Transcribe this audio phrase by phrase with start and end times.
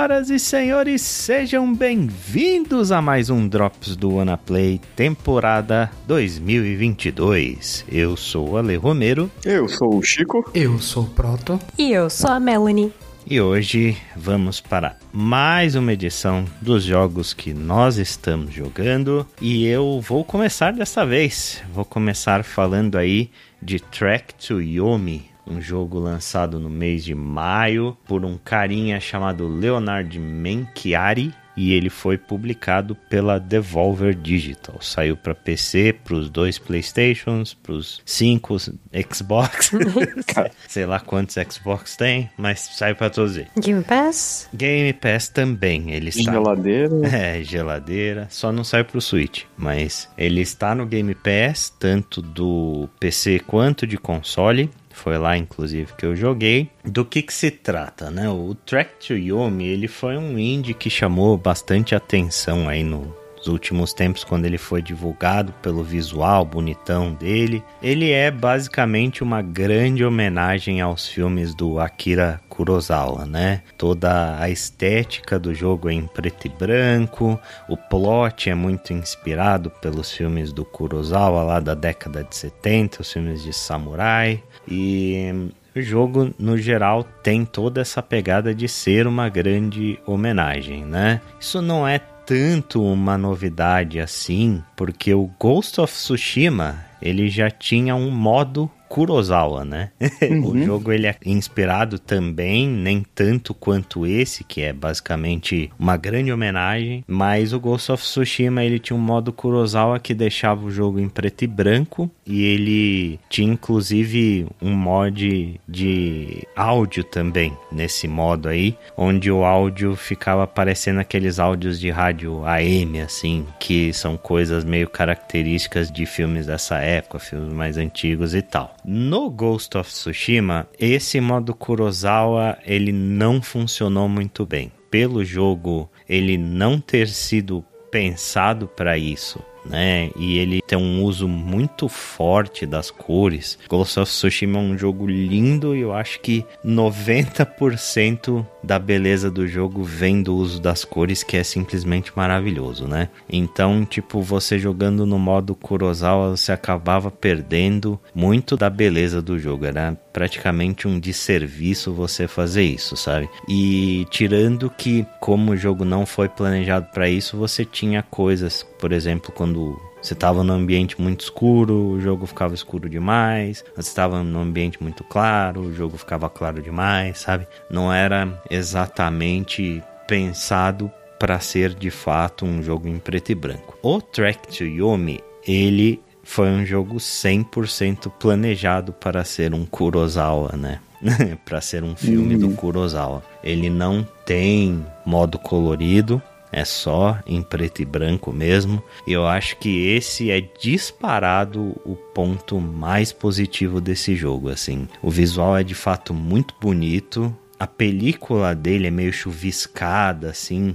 [0.00, 4.12] Senhoras e senhores, sejam bem-vindos a mais um Drops do
[4.46, 7.84] Play temporada 2022.
[7.86, 9.30] Eu sou o Ale Romero.
[9.44, 10.50] Eu sou o Chico.
[10.54, 11.60] Eu sou o Proto.
[11.76, 12.90] E eu sou a Melanie.
[13.26, 19.26] E hoje vamos para mais uma edição dos jogos que nós estamos jogando.
[19.38, 21.62] E eu vou começar dessa vez.
[21.74, 27.96] Vou começar falando aí de Track to Yomi, um jogo lançado no mês de maio
[28.06, 34.76] por um carinha chamado Leonard Menchiari e ele foi publicado pela Devolver Digital.
[34.80, 39.70] Saiu para PC, para os dois PlayStations, para os cinco Xbox,
[40.66, 43.50] sei lá quantos Xbox tem, mas saiu para todos eles.
[43.58, 44.48] Game Pass?
[44.54, 46.32] Game Pass também, ele está.
[46.32, 46.90] Geladeira.
[47.20, 48.26] É, geladeira.
[48.30, 53.40] Só não saiu para o Switch, mas ele está no Game Pass tanto do PC
[53.40, 54.70] quanto de console.
[55.02, 56.68] Foi lá, inclusive, que eu joguei.
[56.84, 58.28] Do que que se trata, né?
[58.28, 63.46] O Track to Yomi, ele foi um indie que chamou bastante atenção aí no, nos
[63.46, 67.62] últimos tempos, quando ele foi divulgado pelo visual bonitão dele.
[67.82, 73.62] Ele é basicamente uma grande homenagem aos filmes do Akira Kurosawa, né?
[73.78, 79.70] Toda a estética do jogo é em preto e branco, o plot é muito inspirado
[79.70, 84.42] pelos filmes do Kurosawa lá da década de 70, os filmes de samurai.
[84.68, 91.20] E o jogo, no geral, tem toda essa pegada de ser uma grande homenagem, né?
[91.38, 97.94] Isso não é tanto uma novidade assim, porque o Ghost of Tsushima ele já tinha
[97.94, 99.90] um modo Kurosawa, né?
[100.30, 100.50] Uhum.
[100.50, 106.30] o jogo ele é inspirado também, nem tanto quanto esse, que é basicamente uma grande
[106.30, 111.00] homenagem, mas o Ghost of Tsushima ele tinha um modo Kurosawa que deixava o jogo
[111.00, 118.48] em preto e branco e ele tinha inclusive um mod de áudio também nesse modo
[118.48, 124.64] aí, onde o áudio ficava parecendo aqueles áudios de rádio AM assim, que são coisas
[124.64, 128.76] meio características de filmes dessa época, filmes mais antigos e tal.
[128.84, 134.72] No Ghost of Tsushima, esse modo Kurosawa ele não funcionou muito bem.
[134.90, 140.10] Pelo jogo ele não ter sido pensado para isso, né?
[140.16, 143.58] E ele tem um uso muito forte das cores.
[143.68, 149.46] Ghost of Tsushima é um jogo lindo e eu acho que 90% da beleza do
[149.46, 153.08] jogo vem do uso das cores, que é simplesmente maravilhoso, né?
[153.28, 159.64] Então, tipo, você jogando no modo Kurosawa, você acabava perdendo muito da beleza do jogo.
[159.64, 163.28] Era praticamente um desserviço você fazer isso, sabe?
[163.48, 168.92] E tirando que, como o jogo não foi planejado para isso, você tinha coisas, por
[168.92, 173.62] exemplo, quando você estava num ambiente muito escuro, o jogo ficava escuro demais.
[173.76, 177.46] Você estava num ambiente muito claro, o jogo ficava claro demais, sabe?
[177.70, 183.76] Não era exatamente pensado para ser de fato um jogo em preto e branco.
[183.82, 190.80] O Track to Yomi, ele foi um jogo 100% planejado para ser um Kurosawa, né?
[191.44, 192.40] para ser um filme uhum.
[192.40, 193.22] do Kurosawa.
[193.44, 196.22] Ele não tem modo colorido,
[196.52, 198.82] é só em preto e branco mesmo.
[199.06, 204.88] E eu acho que esse é disparado o ponto mais positivo desse jogo, assim.
[205.02, 207.34] O visual é de fato muito bonito.
[207.58, 210.74] A película dele é meio chuviscada, assim,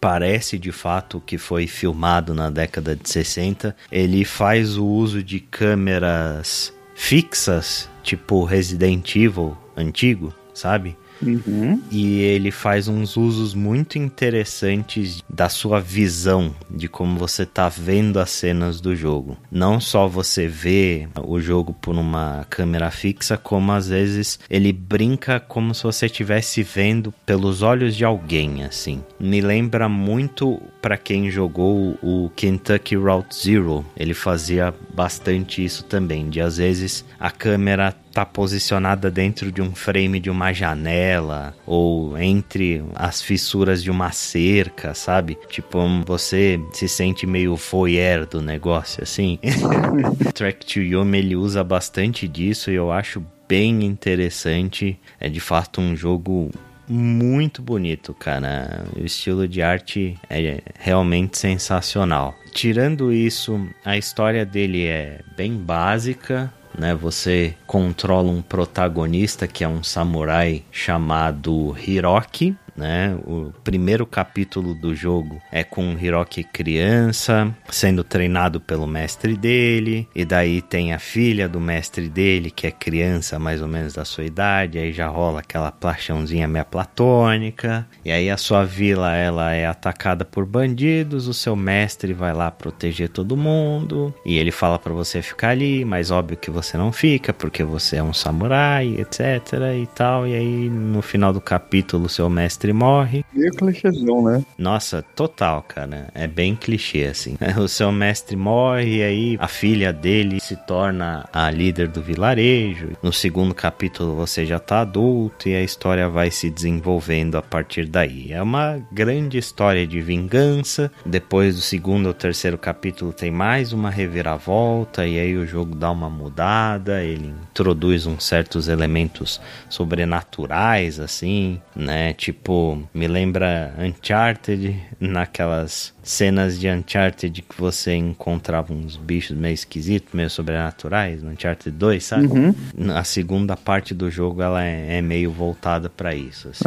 [0.00, 3.74] parece de fato que foi filmado na década de 60.
[3.90, 10.96] Ele faz o uso de câmeras fixas, tipo Resident Evil antigo, sabe?
[11.22, 11.80] Uhum.
[11.90, 18.18] E ele faz uns usos muito interessantes da sua visão, de como você tá vendo
[18.18, 19.36] as cenas do jogo.
[19.50, 25.40] Não só você vê o jogo por uma câmera fixa, como às vezes ele brinca
[25.40, 29.02] como se você estivesse vendo pelos olhos de alguém, assim.
[29.18, 33.84] Me lembra muito para quem jogou o Kentucky Route Zero.
[33.96, 39.74] Ele fazia bastante isso também, de às vezes a câmera tá posicionada dentro de um
[39.74, 45.36] frame de uma janela ou entre as fissuras de uma cerca, sabe?
[45.50, 49.38] Tipo, você se sente meio voyeur do negócio, assim.
[50.32, 54.98] Track to Yumi, ele usa bastante disso e eu acho bem interessante.
[55.20, 56.50] É de fato um jogo
[56.88, 58.86] muito bonito, cara.
[58.96, 62.34] O estilo de arte é realmente sensacional.
[62.50, 66.94] Tirando isso, a história dele é bem básica, né?
[66.94, 72.56] Você controla um protagonista que é um samurai chamado Hiroki.
[72.76, 73.16] Né?
[73.24, 80.24] O primeiro capítulo do jogo é com Hiroki criança, sendo treinado pelo mestre dele, e
[80.24, 84.24] daí tem a filha do mestre dele, que é criança mais ou menos da sua
[84.24, 89.66] idade, aí já rola aquela paixãozinha meia platônica, e aí a sua vila ela é
[89.66, 94.92] atacada por bandidos, o seu mestre vai lá proteger todo mundo, e ele fala para
[94.92, 99.52] você ficar ali, mas óbvio que você não fica, porque você é um samurai, etc
[99.82, 103.24] e tal, e aí no final do capítulo seu mestre morre.
[103.32, 104.44] Meio clichêzão, né?
[104.58, 106.08] Nossa, total, cara.
[106.14, 107.36] É bem clichê, assim.
[107.56, 112.90] O seu mestre morre e aí a filha dele se torna a líder do vilarejo.
[113.02, 117.86] No segundo capítulo você já tá adulto e a história vai se desenvolvendo a partir
[117.86, 118.32] daí.
[118.32, 120.90] É uma grande história de vingança.
[121.04, 125.90] Depois do segundo ou terceiro capítulo tem mais uma reviravolta e aí o jogo dá
[125.90, 132.12] uma mudada, ele introduz uns certos elementos sobrenaturais assim, né?
[132.12, 132.52] Tipo,
[132.92, 140.30] me lembra Uncharted naquelas cenas de Uncharted que você encontrava uns bichos meio esquisitos, meio
[140.30, 142.26] sobrenaturais, no Uncharted 2, sabe?
[142.26, 142.54] Uhum.
[142.94, 146.48] A segunda parte do jogo ela é, é meio voltada para isso.
[146.48, 146.64] Assim.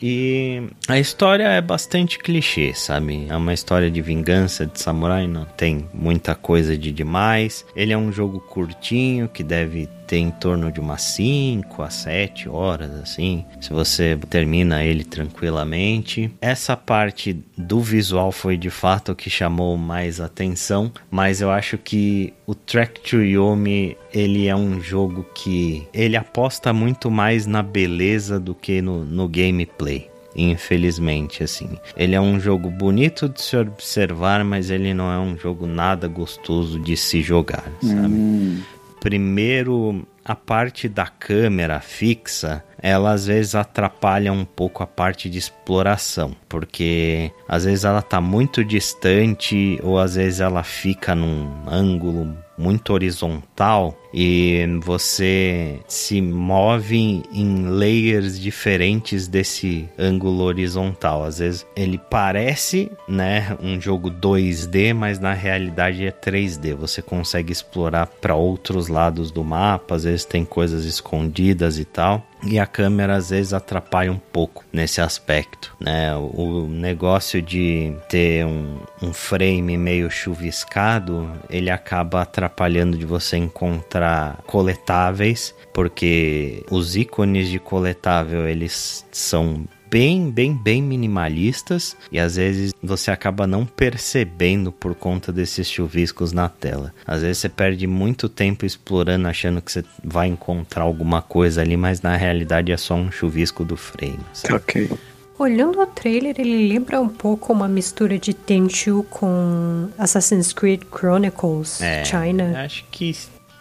[0.00, 3.26] E a história é bastante clichê, sabe?
[3.28, 7.66] É uma história de vingança de samurai, não tem muita coisa de demais.
[7.74, 12.48] Ele é um jogo curtinho que deve ter em torno de umas 5 a 7
[12.48, 13.44] horas, assim.
[13.60, 16.32] Se você termina ele tranquilamente.
[16.40, 21.76] Essa parte do visual foi de fato o que chamou mais atenção, mas eu acho
[21.76, 27.62] que o Track to Yomi ele é um jogo que ele aposta muito mais na
[27.62, 31.68] beleza do que no, no gameplay infelizmente, assim.
[31.96, 36.06] Ele é um jogo bonito de se observar, mas ele não é um jogo nada
[36.06, 38.14] gostoso de se jogar, sabe?
[38.14, 38.62] Hum.
[39.00, 45.38] Primeiro, a parte da câmera fixa, ela às vezes atrapalha um pouco a parte de
[45.38, 52.36] exploração, porque às vezes ela tá muito distante ou às vezes ela fica num ângulo
[52.58, 61.24] muito horizontal e você se move em layers diferentes desse ângulo horizontal.
[61.24, 66.74] Às vezes ele parece, né, um jogo 2D, mas na realidade é 3D.
[66.74, 72.26] Você consegue explorar para outros lados do mapa, às vezes tem coisas escondidas e tal.
[72.42, 76.14] E a câmera às vezes atrapalha um pouco nesse aspecto, né?
[76.14, 84.38] O negócio de ter um, um frame meio chuviscado, ele acaba atrapalhando de você encontrar
[84.46, 92.74] coletáveis, porque os ícones de coletável eles são bem, bem, bem minimalistas e às vezes
[92.82, 96.92] você acaba não percebendo por conta desses chuviscos na tela.
[97.06, 101.76] Às vezes você perde muito tempo explorando, achando que você vai encontrar alguma coisa ali,
[101.76, 104.20] mas na realidade é só um chuvisco do frame.
[104.32, 104.54] sabe?
[104.54, 104.90] Ok.
[105.38, 111.80] Olhando o trailer, ele lembra um pouco uma mistura de Tenchu com Assassin's Creed Chronicles
[111.80, 112.64] É, China.
[112.64, 113.14] Acho que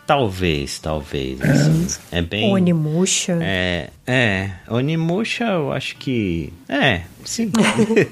[0.07, 1.39] talvez, talvez.
[1.41, 1.87] assim.
[2.11, 2.51] É bem.
[2.51, 3.37] Onimusha.
[3.41, 4.51] É, é.
[4.69, 6.53] Onimusha, eu acho que.
[6.69, 7.51] É, sim.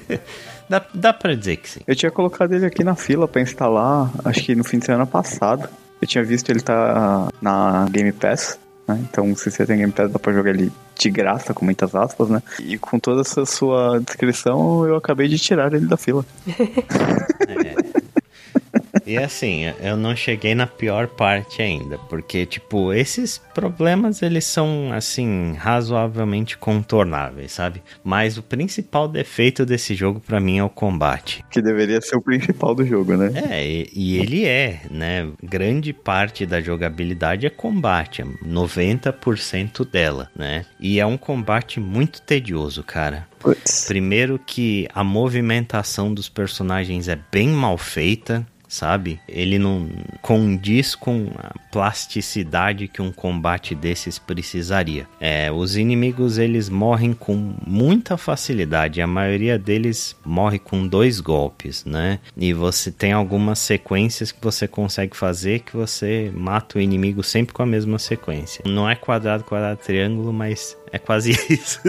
[0.68, 1.80] dá, dá pra dizer que sim.
[1.86, 5.06] Eu tinha colocado ele aqui na fila pra instalar, acho que no fim de semana
[5.06, 5.66] passado.
[6.00, 9.00] Eu tinha visto ele tá na Game Pass, né?
[9.08, 12.28] Então, se você tem Game Pass, dá pra jogar ele de graça, com muitas aspas,
[12.28, 12.42] né?
[12.60, 16.22] E com toda essa sua descrição, eu acabei de tirar ele da fila.
[19.06, 24.92] E assim, eu não cheguei na pior parte ainda, porque tipo, esses problemas eles são
[24.92, 27.82] assim razoavelmente contornáveis, sabe?
[28.02, 31.44] Mas o principal defeito desse jogo pra mim é o combate.
[31.50, 33.32] Que deveria ser o principal do jogo, né?
[33.50, 35.28] É, e, e ele é, né?
[35.42, 40.64] Grande parte da jogabilidade é combate, é 90% dela, né?
[40.80, 43.26] E é um combate muito tedioso, cara.
[43.38, 43.84] Putz.
[43.86, 48.46] Primeiro que a movimentação dos personagens é bem mal feita,
[48.76, 49.18] sabe?
[49.28, 49.88] Ele não
[50.20, 55.06] condiz com a plasticidade que um combate desses precisaria.
[55.20, 59.00] É, os inimigos eles morrem com muita facilidade.
[59.00, 62.18] A maioria deles morre com dois golpes, né?
[62.36, 67.54] E você tem algumas sequências que você consegue fazer que você mata o inimigo sempre
[67.54, 68.62] com a mesma sequência.
[68.66, 71.80] Não é quadrado, quadrado, triângulo, mas é quase isso.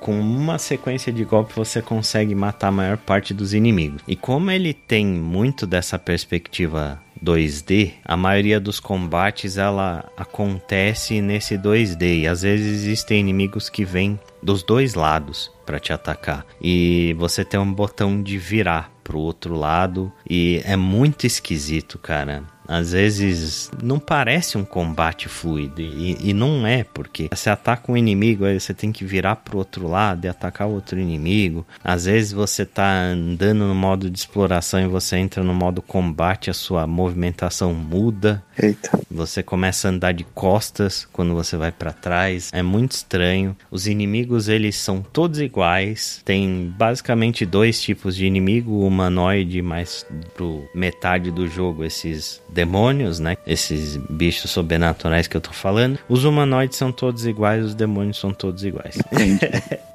[0.00, 4.02] Com uma sequência de golpes você consegue matar a maior parte dos inimigos.
[4.06, 11.56] E como ele tem muito dessa perspectiva 2D, a maioria dos combates ela acontece nesse
[11.56, 16.44] 2D e às vezes existem inimigos que vêm dos dois lados para te atacar.
[16.60, 22.44] E você tem um botão de virar pro outro lado e é muito esquisito, cara.
[22.66, 27.96] Às vezes não parece um combate fluido e, e não é, porque você ataca um
[27.96, 31.66] inimigo, aí você tem que virar pro outro lado e atacar o outro inimigo.
[31.82, 36.50] Às vezes você tá andando no modo de exploração e você entra no modo combate,
[36.50, 38.42] a sua movimentação muda.
[38.58, 38.98] Eita.
[39.10, 42.50] Você começa a andar de costas quando você vai para trás.
[42.52, 43.56] É muito estranho.
[43.70, 46.20] Os inimigos eles são todos iguais.
[46.24, 53.18] Tem basicamente dois tipos de inimigo, o humanoide mais pro metade do jogo esses demônios,
[53.18, 53.36] né?
[53.46, 55.98] Esses bichos sobrenaturais que eu tô falando.
[56.08, 58.96] Os humanoides são todos iguais, os demônios são todos iguais.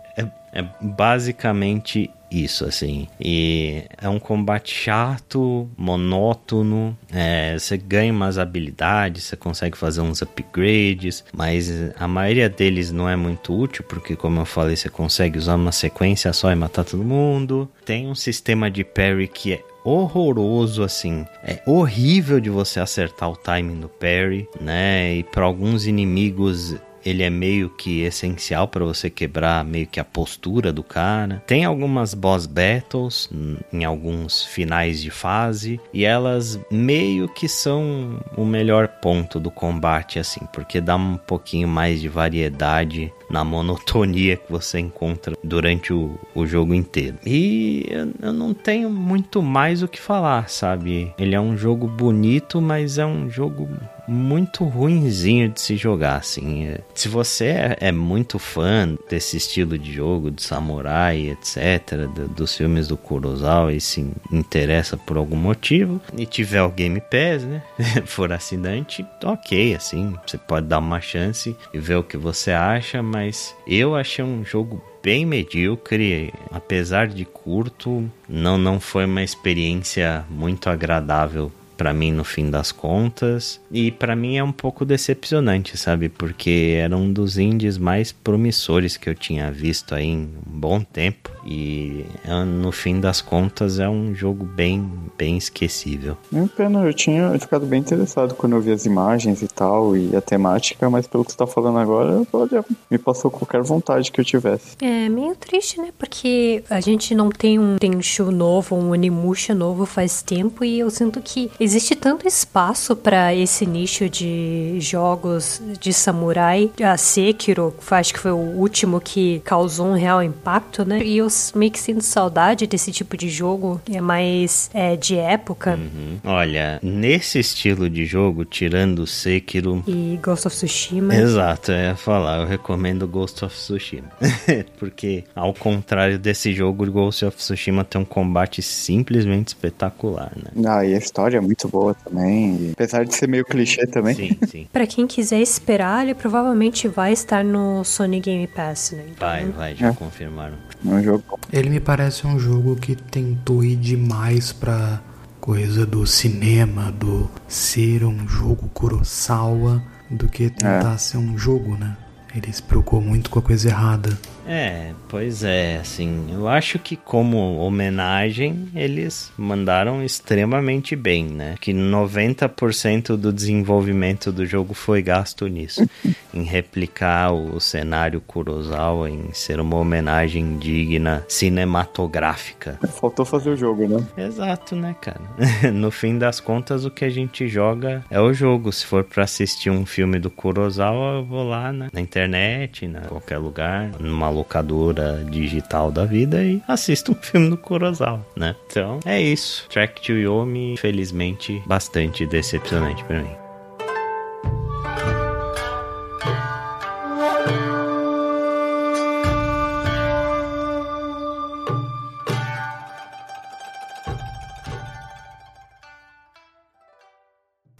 [0.53, 3.08] é, basicamente isso, assim.
[3.20, 6.98] E é um combate chato, monótono.
[7.12, 13.10] É, você ganha umas habilidades, você consegue fazer uns upgrades, mas a maioria deles não
[13.10, 16.84] é muito útil, porque, como eu falei, você consegue usar uma sequência só e matar
[16.84, 17.70] todo mundo.
[17.86, 21.25] Tem um sistema de parry que é horroroso assim.
[21.44, 25.15] É horrível de você acertar o timing do parry, né?
[25.15, 26.75] E para alguns inimigos
[27.06, 31.44] ele é meio que essencial para você quebrar meio que a postura do cara.
[31.46, 33.29] Tem algumas boss battles
[33.72, 40.20] em alguns finais de fase e elas meio que são o melhor ponto do combate
[40.20, 46.18] assim, porque dá um pouquinho mais de variedade na monotonia que você encontra durante o,
[46.34, 47.18] o jogo inteiro.
[47.25, 51.13] E eu, eu não tenho muito mais o que falar, sabe?
[51.18, 53.70] Ele é um jogo bonito, mas é um jogo
[54.09, 56.75] muito ruinzinho de se jogar, assim.
[56.93, 62.55] Se você é, é muito fã desse estilo de jogo, de samurai, etc., do, dos
[62.55, 67.61] filmes do Kurosawa e se interessa por algum motivo, e tiver o Game Pass, né,
[68.05, 73.01] for assinante, ok, assim, você pode dar uma chance e ver o que você acha,
[73.03, 80.25] mas eu achei um jogo bem medíocre, apesar de curto, não não foi uma experiência
[80.29, 83.62] muito agradável para mim no fim das contas.
[83.71, 86.09] E para mim é um pouco decepcionante, sabe?
[86.09, 90.81] Porque era um dos indies mais promissores que eu tinha visto aí em um bom
[90.81, 91.31] tempo.
[91.45, 96.17] E é, no fim das contas é um jogo bem, bem esquecível.
[96.33, 100.13] É pena, eu tinha ficado bem interessado quando eu vi as imagens e tal, e
[100.13, 104.19] a temática, mas pelo que você tá falando agora, olha, me passou qualquer vontade que
[104.19, 104.75] eu tivesse.
[104.81, 105.89] É meio triste, né?
[105.98, 110.89] Porque a gente não tem um Tenchu novo, um Onimusha novo faz tempo, e eu
[110.89, 116.71] sinto que existe tanto espaço para esse nicho de jogos de samurai.
[116.83, 120.99] A Sekiro, acho que foi o último que causou um real impacto, né?
[121.03, 125.15] E eu meio que sinto saudade desse tipo de jogo, que é mais é, de
[125.15, 125.75] época.
[125.75, 126.17] Uhum.
[126.23, 131.15] Olha, nesse estilo de jogo, tirando Sekiro e Ghost of Tsushima.
[131.15, 134.09] Exato, eu ia falar, eu recomendo Ghost of Tsushima.
[134.79, 140.49] Porque, ao contrário desse jogo, Ghost of Tsushima tem um combate simplesmente espetacular, né?
[140.67, 142.55] Ah, e a história é muito boa também.
[142.55, 144.15] E, apesar de ser meio clichê também.
[144.15, 144.67] Sim, sim.
[144.71, 149.05] pra quem quiser esperar, ele provavelmente vai estar no Sony Game Pass, né?
[149.09, 149.93] Então, vai, vai, já é.
[149.93, 150.55] confirmaram.
[150.85, 155.01] É um jogo Ele me parece um jogo que tentou ir demais pra
[155.39, 160.97] coisa do cinema, do ser um jogo Kurosawa, do que tentar é.
[160.97, 161.97] ser um jogo, né?
[162.35, 164.17] Ele se preocupou muito com a coisa errada.
[164.51, 171.53] É, pois é, assim, eu acho que como homenagem eles mandaram extremamente bem, né?
[171.62, 175.88] Que 90% do desenvolvimento do jogo foi gasto nisso,
[176.34, 182.79] em replicar o cenário Kurosawa, em ser uma homenagem digna cinematográfica.
[183.00, 184.03] Faltou fazer o jogo, né?
[184.18, 185.22] Exato, né, cara?
[185.72, 188.72] no fim das contas, o que a gente joga é o jogo.
[188.72, 191.89] Se for para assistir um filme do Kurosawa, eu vou lá né?
[191.94, 197.58] na internet, em qualquer lugar, numa locadora digital da vida e assista um filme do
[197.58, 198.55] Kurosawa, né?
[198.67, 199.67] Então, é isso.
[199.69, 203.36] Track to Yomi, infelizmente, bastante decepcionante para mim.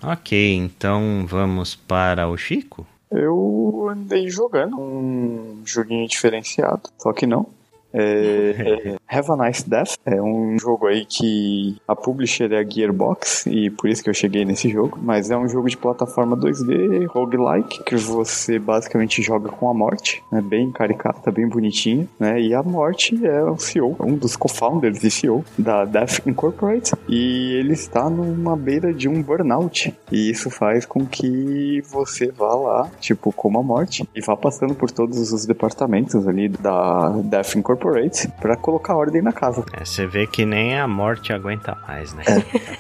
[0.02, 2.88] Ok, então vamos para o Chico?
[3.12, 7.59] Eu andei jogando um joguinho diferenciado, só que não.
[7.94, 12.64] É, é, Have a Nice Death é um jogo aí que a publisher é a
[12.64, 16.38] Gearbox e por isso que eu cheguei nesse jogo, mas é um jogo de plataforma
[16.38, 22.40] 2D, roguelike, que você basicamente joga com a morte, né, bem caricata, bem bonitinha, né,
[22.40, 27.56] e a morte é o CEO, um dos co-founders e CEO da Death Incorporated e
[27.56, 32.90] ele está numa beira de um burnout e isso faz com que você vá lá,
[33.00, 37.79] tipo, como a morte e vá passando por todos os departamentos ali da Death Incorporated
[37.80, 39.64] Corporate para colocar ordem na casa.
[39.74, 42.24] É, você vê que nem a morte aguenta mais, né?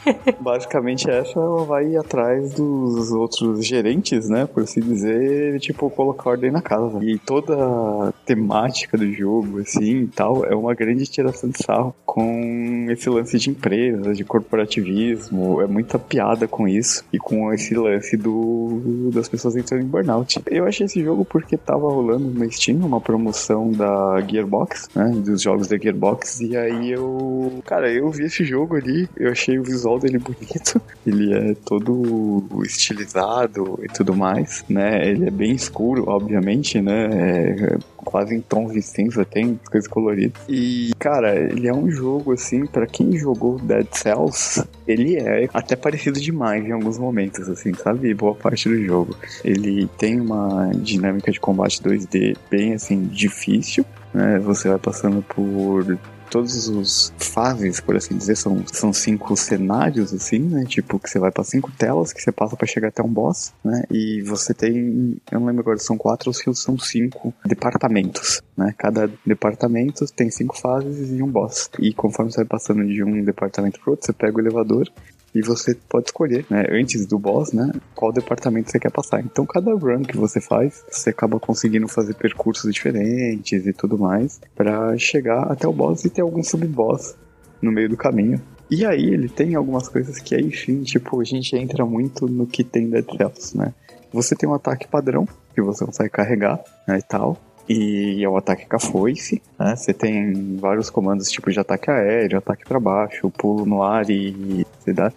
[0.05, 0.31] É.
[0.39, 6.51] Basicamente essa ela vai atrás dos outros gerentes, né, por assim dizer, tipo colocar ordem
[6.51, 7.03] na casa.
[7.03, 11.95] E toda a temática do jogo assim, e tal, é uma grande tiração de sarro
[12.05, 17.73] com esse lance de empresas, de corporativismo, é muita piada com isso e com esse
[17.75, 20.41] lance do das pessoas entrando em burnout.
[20.47, 25.41] Eu achei esse jogo porque tava rolando no Steam uma promoção da Gearbox, né, dos
[25.41, 29.63] jogos da Gearbox e aí eu, cara, eu vi esse jogo ali, eu achei o
[29.63, 35.08] visual dele bonito, ele é todo estilizado e tudo mais, né?
[35.08, 37.05] Ele é bem escuro, obviamente, né?
[37.12, 37.77] É
[38.09, 40.41] quase em tons de cinza, tem coisas coloridas.
[40.49, 45.75] E, cara, ele é um jogo, assim, para quem jogou Dead Cells, ele é até
[45.75, 48.11] parecido demais em alguns momentos, assim, sabe?
[48.15, 49.15] Boa parte do jogo.
[49.45, 54.39] Ele tem uma dinâmica de combate 2D bem, assim, difícil, né?
[54.39, 55.99] Você vai passando por
[56.29, 60.65] todos os fases, por assim dizer, são, são cinco cenários, assim, né?
[60.65, 63.53] Tipo, que você vai para cinco telas que você passa para chegar até um boss,
[63.63, 63.83] né?
[63.91, 68.74] E você tem, eu não lembro agora, são quatro ou são cinco departamentos, né?
[68.77, 71.69] Cada departamento tem cinco fases e um boss.
[71.79, 74.89] E conforme você vai passando de um departamento pro outro, você pega o elevador
[75.33, 79.21] e você pode escolher, né, antes do boss, né, qual departamento você quer passar.
[79.21, 84.39] Então, cada run que você faz, você acaba conseguindo fazer percursos diferentes e tudo mais
[84.55, 87.15] para chegar até o boss e ter algum sub-boss
[87.62, 88.41] no meio do caminho.
[88.71, 92.45] E aí ele tem algumas coisas que aí sim, tipo, a gente entra muito no
[92.45, 93.74] que tem Dead Cells, né?
[94.13, 97.38] Você tem um ataque padrão que você consegue carregar, né, e tal
[97.69, 99.75] e é o ataque com a foice, né?
[99.75, 104.65] Você tem vários comandos tipo de ataque aéreo, ataque para baixo, pulo no ar e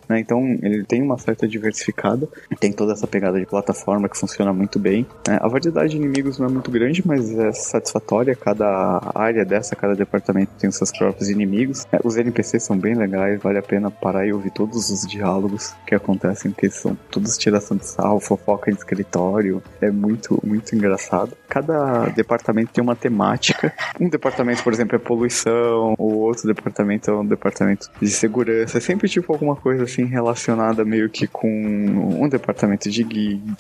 [0.06, 0.20] né?
[0.20, 2.28] Então ele tem uma certa diversificada,
[2.60, 5.06] tem toda essa pegada de plataforma que funciona muito bem.
[5.26, 5.38] Né?
[5.40, 8.36] A variedade de inimigos não é muito grande, mas é satisfatória.
[8.36, 11.86] Cada área dessa, cada departamento tem os seus próprios inimigos.
[11.90, 15.74] É, os NPCs são bem legais, vale a pena parar e ouvir todos os diálogos
[15.86, 19.62] que acontecem, porque são todos tiração de sal, fofoca de escritório.
[19.80, 21.32] É muito, muito engraçado.
[21.48, 23.72] Cada departamento departamento tem uma temática.
[24.00, 28.78] Um departamento, por exemplo, é poluição, o outro departamento é um departamento de segurança.
[28.78, 33.04] É sempre tipo alguma coisa assim relacionada meio que com um departamento de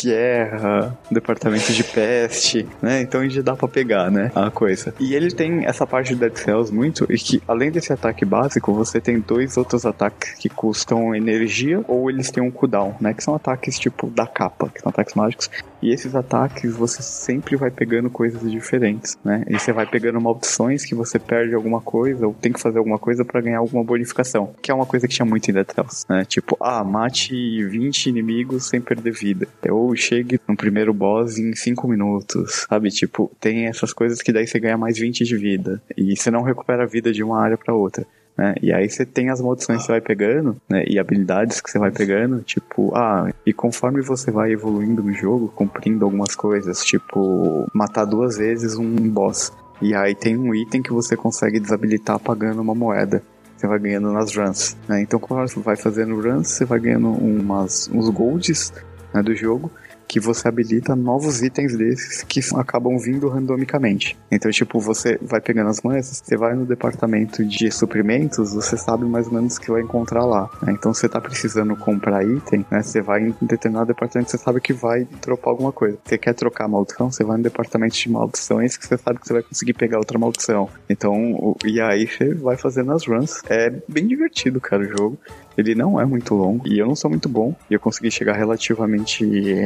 [0.02, 3.00] guerra, um departamento de peste, né?
[3.00, 4.32] Então já dá pra pegar, né?
[4.34, 4.92] A coisa.
[4.98, 8.72] E ele tem essa parte de Dead Cells muito, e que além desse ataque básico,
[8.74, 13.14] você tem dois outros ataques que custam energia ou eles têm um cooldown, né?
[13.14, 15.48] Que são ataques tipo da capa, que são ataques mágicos.
[15.82, 19.44] E esses ataques você sempre vai pegando coisas diferentes né?
[19.48, 22.98] E você vai pegando maldições que você perde alguma coisa ou tem que fazer alguma
[22.98, 25.66] coisa para ganhar alguma bonificação, que é uma coisa que tinha muito em Dead
[26.08, 26.24] né?
[26.24, 29.46] Tipo, ah, mate 20 inimigos sem perder vida.
[29.70, 32.90] Ou chegue no primeiro boss em 5 minutos, sabe?
[32.90, 36.42] Tipo, tem essas coisas que daí você ganha mais 20 de vida e você não
[36.42, 38.06] recupera a vida de uma área para outra.
[38.36, 38.54] Né?
[38.62, 40.84] E aí você tem as maldições que você vai pegando, né?
[40.86, 45.52] E habilidades que você vai pegando, tipo, ah, e conforme você vai evoluindo no jogo,
[45.54, 49.52] cumprindo algumas coisas, tipo, matar duas vezes um boss.
[49.80, 53.22] E aí tem um item que você consegue desabilitar pagando uma moeda
[53.62, 54.76] você vai ganhando nas runs.
[54.88, 55.02] Né?
[55.02, 58.72] Então, quando você vai fazendo runs, você vai ganhando umas, uns golds
[59.14, 59.70] né, do jogo
[60.12, 64.14] que você habilita novos itens desses que acabam vindo randomicamente.
[64.30, 69.06] Então, tipo, você vai pegando as moedas, você vai no departamento de suprimentos, você sabe
[69.06, 70.50] mais ou menos o que vai encontrar lá.
[70.60, 70.74] Né?
[70.74, 72.82] Então, você tá precisando comprar item, né?
[72.82, 75.96] Você vai em determinado departamento, você sabe que vai dropar alguma coisa.
[76.04, 79.32] Você quer trocar maldição, você vai no departamento de maldições que você sabe que você
[79.32, 80.68] vai conseguir pegar outra maldição.
[80.90, 83.40] Então, e aí você vai fazendo as runs.
[83.48, 85.18] É bem divertido, cara, o jogo.
[85.56, 87.54] Ele não é muito longo e eu não sou muito bom.
[87.70, 89.24] E eu consegui chegar relativamente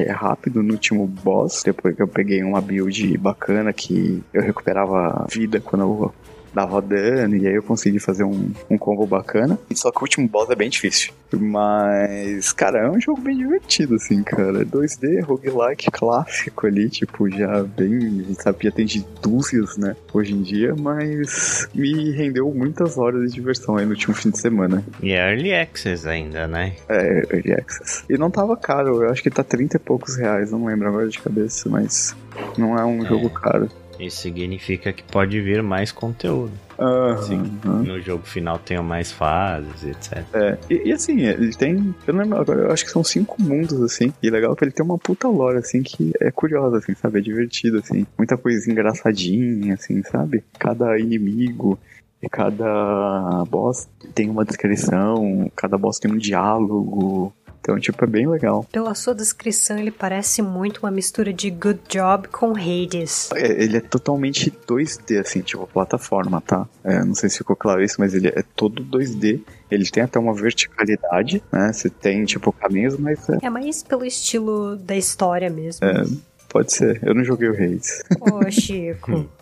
[0.08, 5.60] rápido no último boss, depois que eu peguei uma build bacana que eu recuperava vida
[5.60, 6.14] quando eu
[6.56, 9.58] dava dano, e aí eu consegui fazer um, um combo bacana.
[9.74, 11.12] Só que o último boss é bem difícil.
[11.30, 14.64] Mas, cara, é um jogo bem divertido, assim, cara.
[14.64, 20.74] 2D, roguelike clássico ali, tipo, já bem, sabia, tem de dúzias, né, hoje em dia,
[20.74, 24.82] mas me rendeu muitas horas de diversão aí no último fim de semana.
[25.02, 26.74] E é Early Access ainda, né?
[26.88, 28.04] É, Early Access.
[28.08, 31.08] E não tava caro, eu acho que tá 30 e poucos reais, não lembro agora
[31.08, 32.16] de cabeça, mas
[32.56, 33.08] não é um é.
[33.08, 33.68] jogo caro.
[33.98, 36.52] Isso significa que pode vir mais conteúdo.
[36.78, 37.82] Uhum.
[37.82, 40.22] no jogo final tenham mais fases, etc.
[40.34, 41.94] É, e, e, assim, ele tem.
[42.06, 44.12] Eu não lembro agora, eu acho que são cinco mundos, assim.
[44.22, 47.18] E legal que ele tem uma puta lore, assim, que é curiosa, assim, sabe?
[47.18, 48.06] É divertido, assim.
[48.18, 50.44] Muita coisa engraçadinha, assim, sabe?
[50.58, 51.78] Cada inimigo.
[52.22, 58.28] E cada boss tem uma descrição, cada boss tem um diálogo, Então, tipo, é bem
[58.28, 58.64] legal.
[58.70, 63.30] Pela sua descrição, ele parece muito uma mistura de Good Job com Hades.
[63.34, 66.66] É, ele é totalmente 2D, assim, tipo, plataforma, tá?
[66.84, 69.40] É, não sei se ficou claro isso, mas ele é todo 2D.
[69.70, 71.72] Ele tem até uma verticalidade, né?
[71.72, 73.38] Você tem, tipo, caminhos, mas é...
[73.42, 75.84] É mais pelo estilo da história mesmo.
[75.86, 76.04] É,
[76.48, 77.00] pode ser.
[77.02, 78.02] Eu não joguei o Hades.
[78.20, 79.28] Ô, Chico.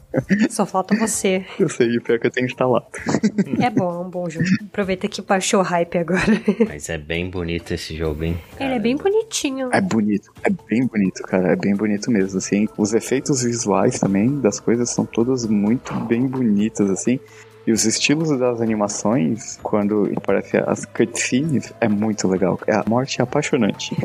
[0.50, 1.44] Só falta você.
[1.59, 2.87] Eu sei, pior que eu tenho instalado.
[3.61, 4.46] É bom, é um bom jogo.
[4.62, 6.22] Aproveita que baixou o hype agora.
[6.68, 8.38] Mas é bem bonito esse jogo, hein?
[8.59, 9.70] Ele é bem bonitinho.
[9.72, 11.53] É bonito, é bem bonito, cara.
[11.53, 12.68] É bem bonito mesmo, assim.
[12.77, 17.18] Os efeitos visuais também das coisas são todas muito bem bonitas, assim.
[17.66, 22.61] E os estilos das animações, quando aparecem as cutscenes, é muito legal.
[22.66, 23.96] É a morte é apaixonante.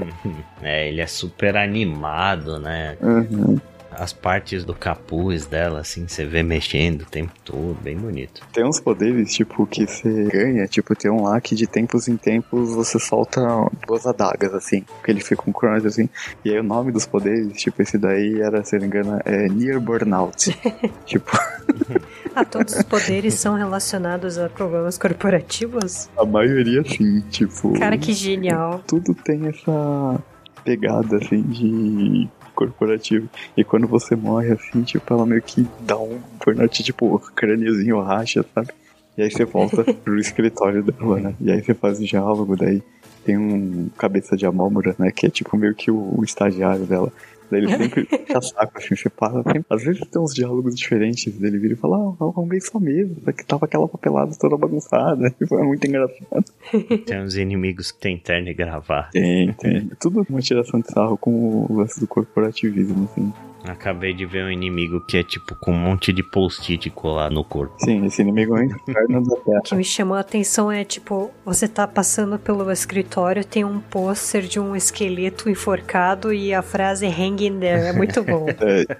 [0.62, 2.98] é, ele é super animado, né?
[3.00, 3.58] Uhum
[3.98, 8.42] as partes do capuz dela, assim, você vê mexendo o tempo todo, bem bonito.
[8.52, 12.16] Tem uns poderes, tipo, que você ganha, tipo, tem um lá que de tempos em
[12.16, 13.40] tempos você solta
[13.86, 16.08] duas adagas, assim, que ele fica com um cronos, assim,
[16.44, 19.48] e aí o nome dos poderes, tipo, esse daí era, se não me engano, é
[19.48, 20.56] Near Burnout.
[21.04, 21.30] tipo...
[22.34, 26.08] ah, todos os poderes são relacionados a problemas corporativos?
[26.16, 27.78] A maioria sim, tipo...
[27.78, 28.82] Cara, que genial.
[28.86, 30.22] Tudo tem essa
[30.64, 33.28] pegada, assim, de corporativo.
[33.56, 38.00] E quando você morre assim, tipo, ela meio que dá um burnout, tipo, o crâniozinho
[38.00, 38.70] racha, sabe?
[39.16, 41.34] E aí você volta pro escritório dela, né?
[41.40, 42.82] E aí você faz o diálogo, daí
[43.24, 45.12] tem um cabeça de amálmora, né?
[45.12, 47.12] Que é tipo meio que o, o estagiário dela.
[47.50, 49.42] Ele sempre fica saco, assim, você para.
[49.42, 53.16] Sempre, às vezes tem uns diálogos diferentes dele vira e fala, ah, arrumei só mesmo,
[53.32, 55.34] que tava aquela papelada toda bagunçada.
[55.40, 56.44] E foi muito engraçado.
[57.06, 59.10] Tem uns inimigos que tem terno e gravar.
[59.10, 59.90] Tem, tem.
[60.00, 63.32] Tudo uma tiração de sarro com o lance do corporativismo, assim.
[63.64, 67.42] Acabei de ver um inimigo que é tipo com um monte de post-it colar no
[67.42, 67.74] corpo.
[67.78, 69.58] Sim, esse inimigo é o inferno da Terra.
[69.58, 73.80] O que me chamou a atenção é tipo, você tá passando pelo escritório, tem um
[73.80, 77.88] pôster de um esqueleto enforcado e a frase hang in there.
[77.88, 78.46] É muito bom.
[78.60, 78.96] é.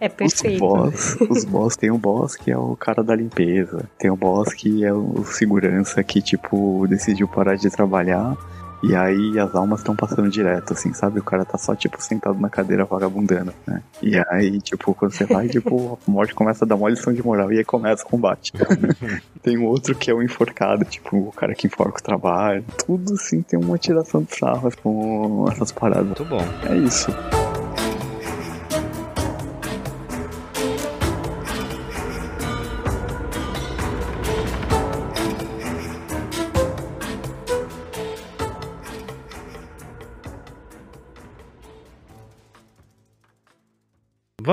[0.00, 0.54] É perfeito.
[0.54, 3.86] Os boss, os boss, tem um boss que é o cara da limpeza.
[3.98, 8.34] Tem um boss que é o segurança que, tipo, decidiu parar de trabalhar
[8.82, 11.20] e aí as almas estão passando direto, assim, sabe?
[11.20, 13.82] O cara tá só, tipo, sentado na cadeira vagabundando, né?
[14.02, 17.22] E aí, tipo, quando você vai, tipo, a morte começa a dar uma lição de
[17.22, 18.52] moral e aí começa o combate.
[19.42, 22.64] tem um outro que é o enforcado, tipo, o cara que enforca o trabalho.
[22.86, 26.06] Tudo, assim, tem uma tiração de sarras com essas paradas.
[26.06, 26.42] Muito bom.
[26.68, 27.10] É isso.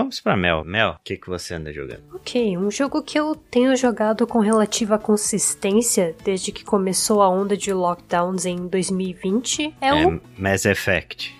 [0.08, 0.64] Vamos pra Mel.
[0.64, 2.02] Mel, o que, que você anda jogando?
[2.14, 7.58] Ok, um jogo que eu tenho jogado com relativa consistência desde que começou a onda
[7.58, 11.36] de lockdowns em 2020 é, é o Mass Effect.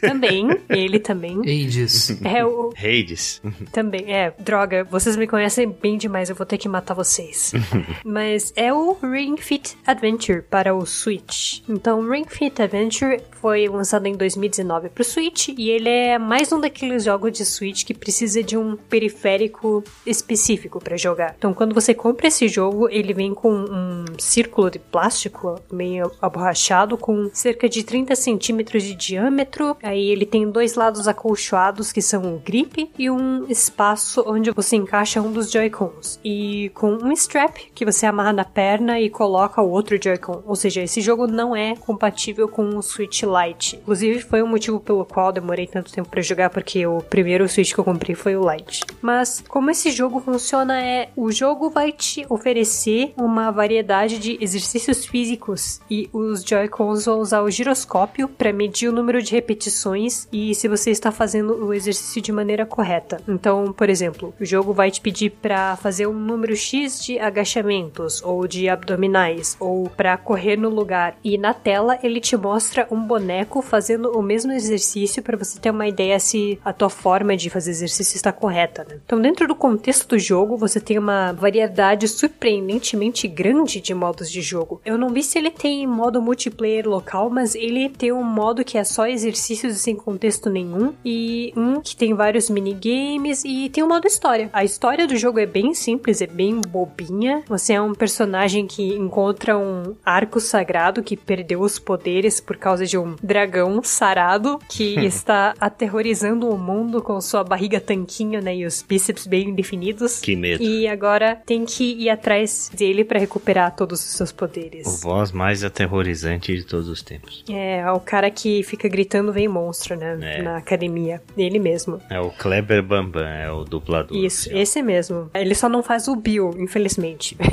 [0.00, 1.38] Também, ele também.
[1.40, 2.20] Hades.
[2.24, 2.72] É o.
[2.76, 3.40] Hades.
[3.70, 4.32] Também, é.
[4.38, 7.52] Droga, vocês me conhecem bem demais, eu vou ter que matar vocês.
[8.04, 11.60] Mas é o Ring Fit Adventure para o Switch.
[11.68, 16.52] Então, Ring Fit Adventure foi lançado em 2019 para o Switch e ele é mais
[16.52, 21.34] um daqueles jogos de Switch que precisa de um periférico específico para jogar.
[21.36, 26.96] Então, quando você compra esse jogo, ele vem com um círculo de plástico meio aborrachado
[26.96, 29.51] com cerca de 30 centímetros de diâmetro
[29.82, 34.76] Aí ele tem dois lados acolchoados que são um grip e um espaço onde você
[34.76, 36.18] encaixa um dos Joy-Cons.
[36.24, 40.42] E com um strap que você amarra na perna e coloca o outro Joy-Con.
[40.46, 43.76] Ou seja, esse jogo não é compatível com o Switch Lite.
[43.76, 47.72] Inclusive foi o motivo pelo qual demorei tanto tempo para jogar porque o primeiro Switch
[47.74, 48.84] que eu comprei foi o Lite.
[49.00, 55.04] Mas como esse jogo funciona é o jogo vai te oferecer uma variedade de exercícios
[55.04, 60.54] físicos e os Joy-Cons vão usar o giroscópio para medir o número de repetições e
[60.54, 63.20] se você está fazendo o exercício de maneira correta.
[63.28, 68.22] Então, por exemplo, o jogo vai te pedir para fazer um número X de agachamentos
[68.22, 71.16] ou de abdominais ou para correr no lugar.
[71.24, 75.70] E na tela ele te mostra um boneco fazendo o mesmo exercício para você ter
[75.70, 78.86] uma ideia se a tua forma de fazer exercício está correta.
[78.88, 79.00] Né?
[79.04, 84.40] Então, dentro do contexto do jogo, você tem uma variedade surpreendentemente grande de modos de
[84.40, 84.80] jogo.
[84.84, 88.78] Eu não vi se ele tem modo multiplayer local, mas ele tem um modo que
[88.78, 93.82] é só exercício exercícios sem contexto nenhum, e um que tem vários minigames e tem
[93.82, 94.50] um modo história.
[94.52, 97.42] A história do jogo é bem simples, é bem bobinha.
[97.48, 102.86] Você é um personagem que encontra um arco sagrado que perdeu os poderes por causa
[102.86, 108.66] de um dragão sarado que está aterrorizando o mundo com sua barriga tanquinho, né, e
[108.66, 110.20] os bíceps bem definidos.
[110.20, 110.62] Que medo.
[110.62, 114.86] E agora tem que ir atrás dele para recuperar todos os seus poderes.
[114.86, 117.44] O voz mais aterrorizante de todos os tempos.
[117.48, 120.18] É, o cara que fica gritando vem monstro, né?
[120.22, 120.42] É.
[120.42, 121.22] Na academia.
[121.36, 122.00] Ele mesmo.
[122.08, 124.16] É o Kleber Bambam, é o dublador.
[124.16, 124.62] Isso, oficial.
[124.62, 125.30] esse mesmo.
[125.34, 127.36] Ele só não faz o Bill, infelizmente.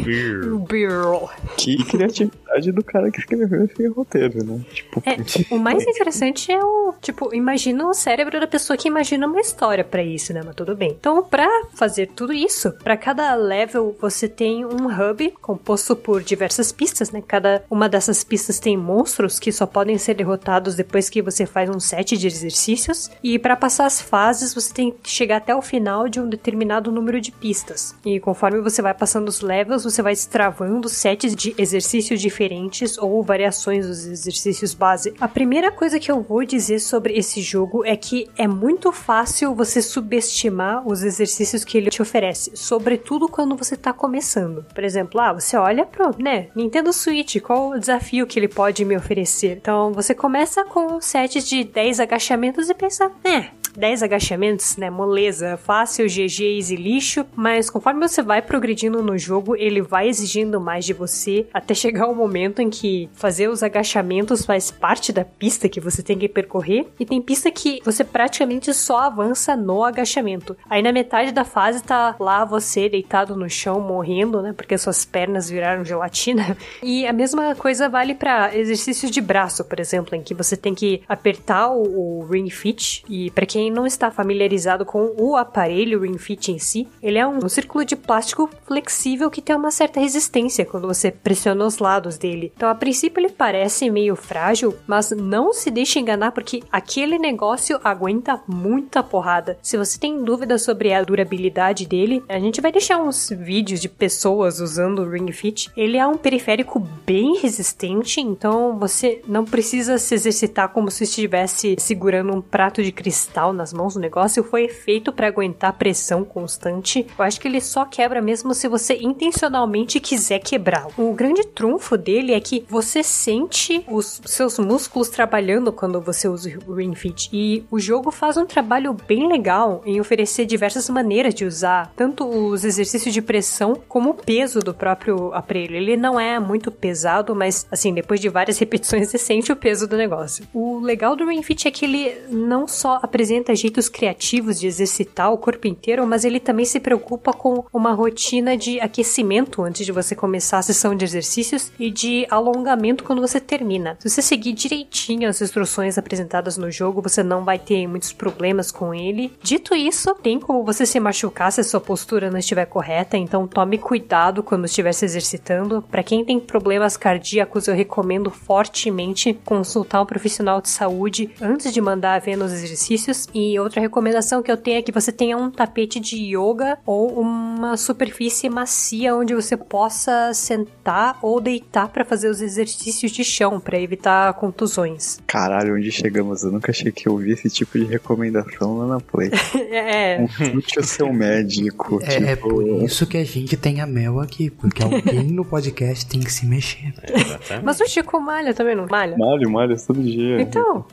[0.49, 1.29] O Bill.
[1.57, 4.61] Que criatividade do cara que escreveu esse roteiro, né?
[4.73, 5.17] Tipo, É,
[5.53, 9.83] o mais interessante é o, tipo, imagina o cérebro da pessoa que imagina uma história
[9.83, 10.41] pra isso, né?
[10.45, 10.95] Mas tudo bem.
[10.97, 16.71] Então, pra fazer tudo isso, pra cada level você tem um hub composto por diversas
[16.71, 17.21] pistas, né?
[17.27, 21.58] Cada uma dessas pistas tem monstros que só podem ser derrotados depois que você faz
[21.67, 23.09] um set de exercícios.
[23.23, 26.91] E pra passar as fases, você tem que chegar até o final de um determinado
[26.91, 27.95] número de pistas.
[28.05, 33.23] E conforme você vai passando os levels, você vai destravando sets de exercícios diferentes ou
[33.23, 35.13] variações dos exercícios base.
[35.19, 39.55] A primeira coisa que eu vou dizer sobre esse jogo é que é muito fácil
[39.55, 44.65] você subestimar os exercícios que ele te oferece, sobretudo quando você tá começando.
[44.73, 48.85] Por exemplo, ah, você olha pro, né, Nintendo Switch, qual o desafio que ele pode
[48.85, 49.57] me oferecer?
[49.57, 54.89] Então, você começa com sets de 10 agachamentos e pensa, é, 10 agachamentos, né?
[54.89, 60.59] Moleza, fácil, GGs e lixo, mas conforme você vai progredindo no jogo, ele vai exigindo
[60.59, 65.23] mais de você até chegar o momento em que fazer os agachamentos faz parte da
[65.23, 66.87] pista que você tem que percorrer.
[66.99, 70.55] E tem pista que você praticamente só avança no agachamento.
[70.69, 74.53] Aí na metade da fase tá lá você deitado no chão morrendo, né?
[74.53, 76.57] Porque suas pernas viraram gelatina.
[76.81, 80.73] E a mesma coisa vale para exercícios de braço, por exemplo, em que você tem
[80.73, 83.03] que apertar o, o Ring Fit.
[83.09, 87.25] E para quem não está familiarizado com o aparelho Ring Fit em si, ele é
[87.25, 91.79] um, um círculo de plástico flexível que tem uma certa resistência quando você pressiona os
[91.79, 92.51] lados dele.
[92.55, 97.79] Então, a princípio, ele parece meio frágil, mas não se deixe enganar porque aquele negócio
[97.83, 99.57] aguenta muita porrada.
[99.63, 103.89] Se você tem dúvidas sobre a durabilidade dele, a gente vai deixar uns vídeos de
[103.89, 105.71] pessoas usando o Ring Fit.
[105.75, 111.75] Ele é um periférico bem resistente, então você não precisa se exercitar como se estivesse
[111.79, 113.95] segurando um prato de cristal nas mãos.
[113.95, 117.05] O negócio foi feito para aguentar pressão constante.
[117.17, 120.91] Eu acho que ele só quebra mesmo se você intencionalmente quiser quebrá-lo.
[120.97, 126.57] O grande trunfo dele é que você sente os seus músculos trabalhando quando você usa
[126.67, 127.29] o Ring Fit.
[127.31, 132.27] E o jogo faz um trabalho bem legal em oferecer diversas maneiras de usar tanto
[132.27, 135.75] os exercícios de pressão como o peso do próprio aparelho.
[135.75, 139.87] Ele não é muito pesado, mas assim, depois de várias repetições você sente o peso
[139.87, 140.45] do negócio.
[140.53, 145.31] O legal do Ring Fit é que ele não só apresenta jeitos criativos de exercitar
[145.31, 149.91] o corpo inteiro, mas ele também se preocupa com uma rotina de aquecimento antes de
[149.91, 153.97] você começar a sessão de exercícios e de alongamento quando você termina.
[153.99, 158.71] Se você seguir direitinho as instruções apresentadas no jogo, você não vai ter muitos problemas
[158.71, 159.33] com ele.
[159.41, 163.47] Dito isso, tem como você se machucar se a sua postura não estiver correta, então
[163.47, 165.81] tome cuidado quando estiver se exercitando.
[165.89, 171.81] Para quem tem problemas cardíacos, eu recomendo fortemente consultar um profissional de saúde antes de
[171.81, 173.27] mandar ver nos exercícios.
[173.33, 177.19] E outra recomendação que eu tenho é que você tenha um tapete de yoga ou
[177.19, 183.59] uma superfície macia onde você possa sentar ou deitar para fazer os exercícios de chão
[183.59, 185.19] para evitar contusões.
[185.27, 186.43] caralho, onde chegamos?
[186.43, 189.31] Eu nunca achei que eu vi esse tipo de recomendação lá na Play.
[189.71, 191.99] é, Consulte o seu médico.
[192.03, 195.45] É, é tipo, por isso que a gente tem a Mel aqui, porque alguém no
[195.45, 196.93] podcast tem que se mexer.
[197.03, 197.65] Exatamente.
[197.65, 199.17] mas o Chico malha também não malha?
[199.17, 200.41] Malho, malho todo dia.
[200.41, 200.85] Então,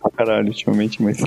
[0.00, 1.18] Pra caralho, ultimamente, mas.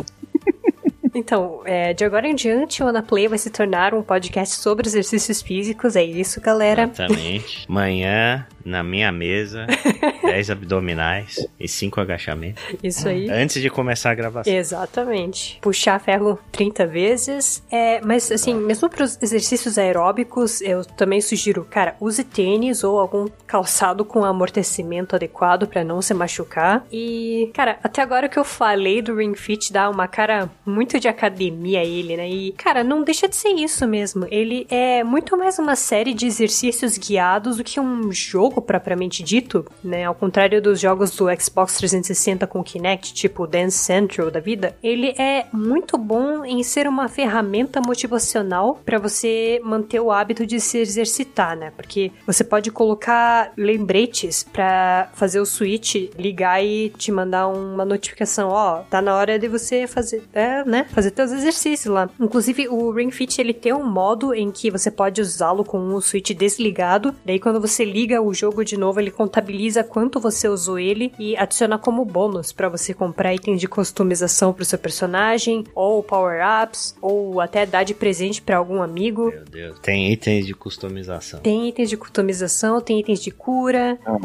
[1.13, 4.87] Então, é, de agora em diante, o Ana Play vai se tornar um podcast sobre
[4.87, 5.95] exercícios físicos.
[5.95, 6.83] É isso, galera.
[6.83, 7.65] Exatamente.
[7.71, 9.67] Manhã, na minha mesa,
[10.23, 12.61] 10 abdominais e 5 agachamentos.
[12.83, 13.29] Isso aí.
[13.29, 14.51] Antes de começar a gravação.
[14.51, 15.59] Exatamente.
[15.61, 17.63] Puxar ferro 30 vezes.
[17.71, 22.99] É, mas, assim, mesmo para os exercícios aeróbicos, eu também sugiro, cara, use tênis ou
[22.99, 26.85] algum calçado com amortecimento adequado para não se machucar.
[26.91, 31.07] E, cara, até agora que eu falei do Ring Fit dá uma cara muito de
[31.07, 32.27] academia a ele, né?
[32.27, 34.25] E, cara, não deixa de ser isso mesmo.
[34.31, 39.21] Ele é muito mais uma série de exercícios guiados do que um jogo jogo propriamente
[39.21, 40.05] dito, né?
[40.05, 45.09] Ao contrário dos jogos do Xbox 360 com Kinect, tipo Dance Central da vida, ele
[45.17, 50.77] é muito bom em ser uma ferramenta motivacional para você manter o hábito de se
[50.77, 51.71] exercitar, né?
[51.75, 58.49] Porque você pode colocar lembretes para fazer o Switch ligar e te mandar uma notificação,
[58.49, 62.09] ó, oh, tá na hora de você fazer, é, né, fazer teus exercícios lá.
[62.19, 66.01] Inclusive o Ring Fit ele tem um modo em que você pode usá-lo com o
[66.01, 67.15] Switch desligado.
[67.25, 71.35] Daí quando você liga o jogo de novo, ele contabiliza quanto você usou ele e
[71.37, 77.39] adiciona como bônus para você comprar itens de customização pro seu personagem ou power-ups ou
[77.39, 79.29] até dar de presente para algum amigo.
[79.29, 81.39] Meu Deus, tem itens de customização.
[81.39, 83.99] Tem itens de customização, tem itens de cura.
[84.05, 84.17] Ah,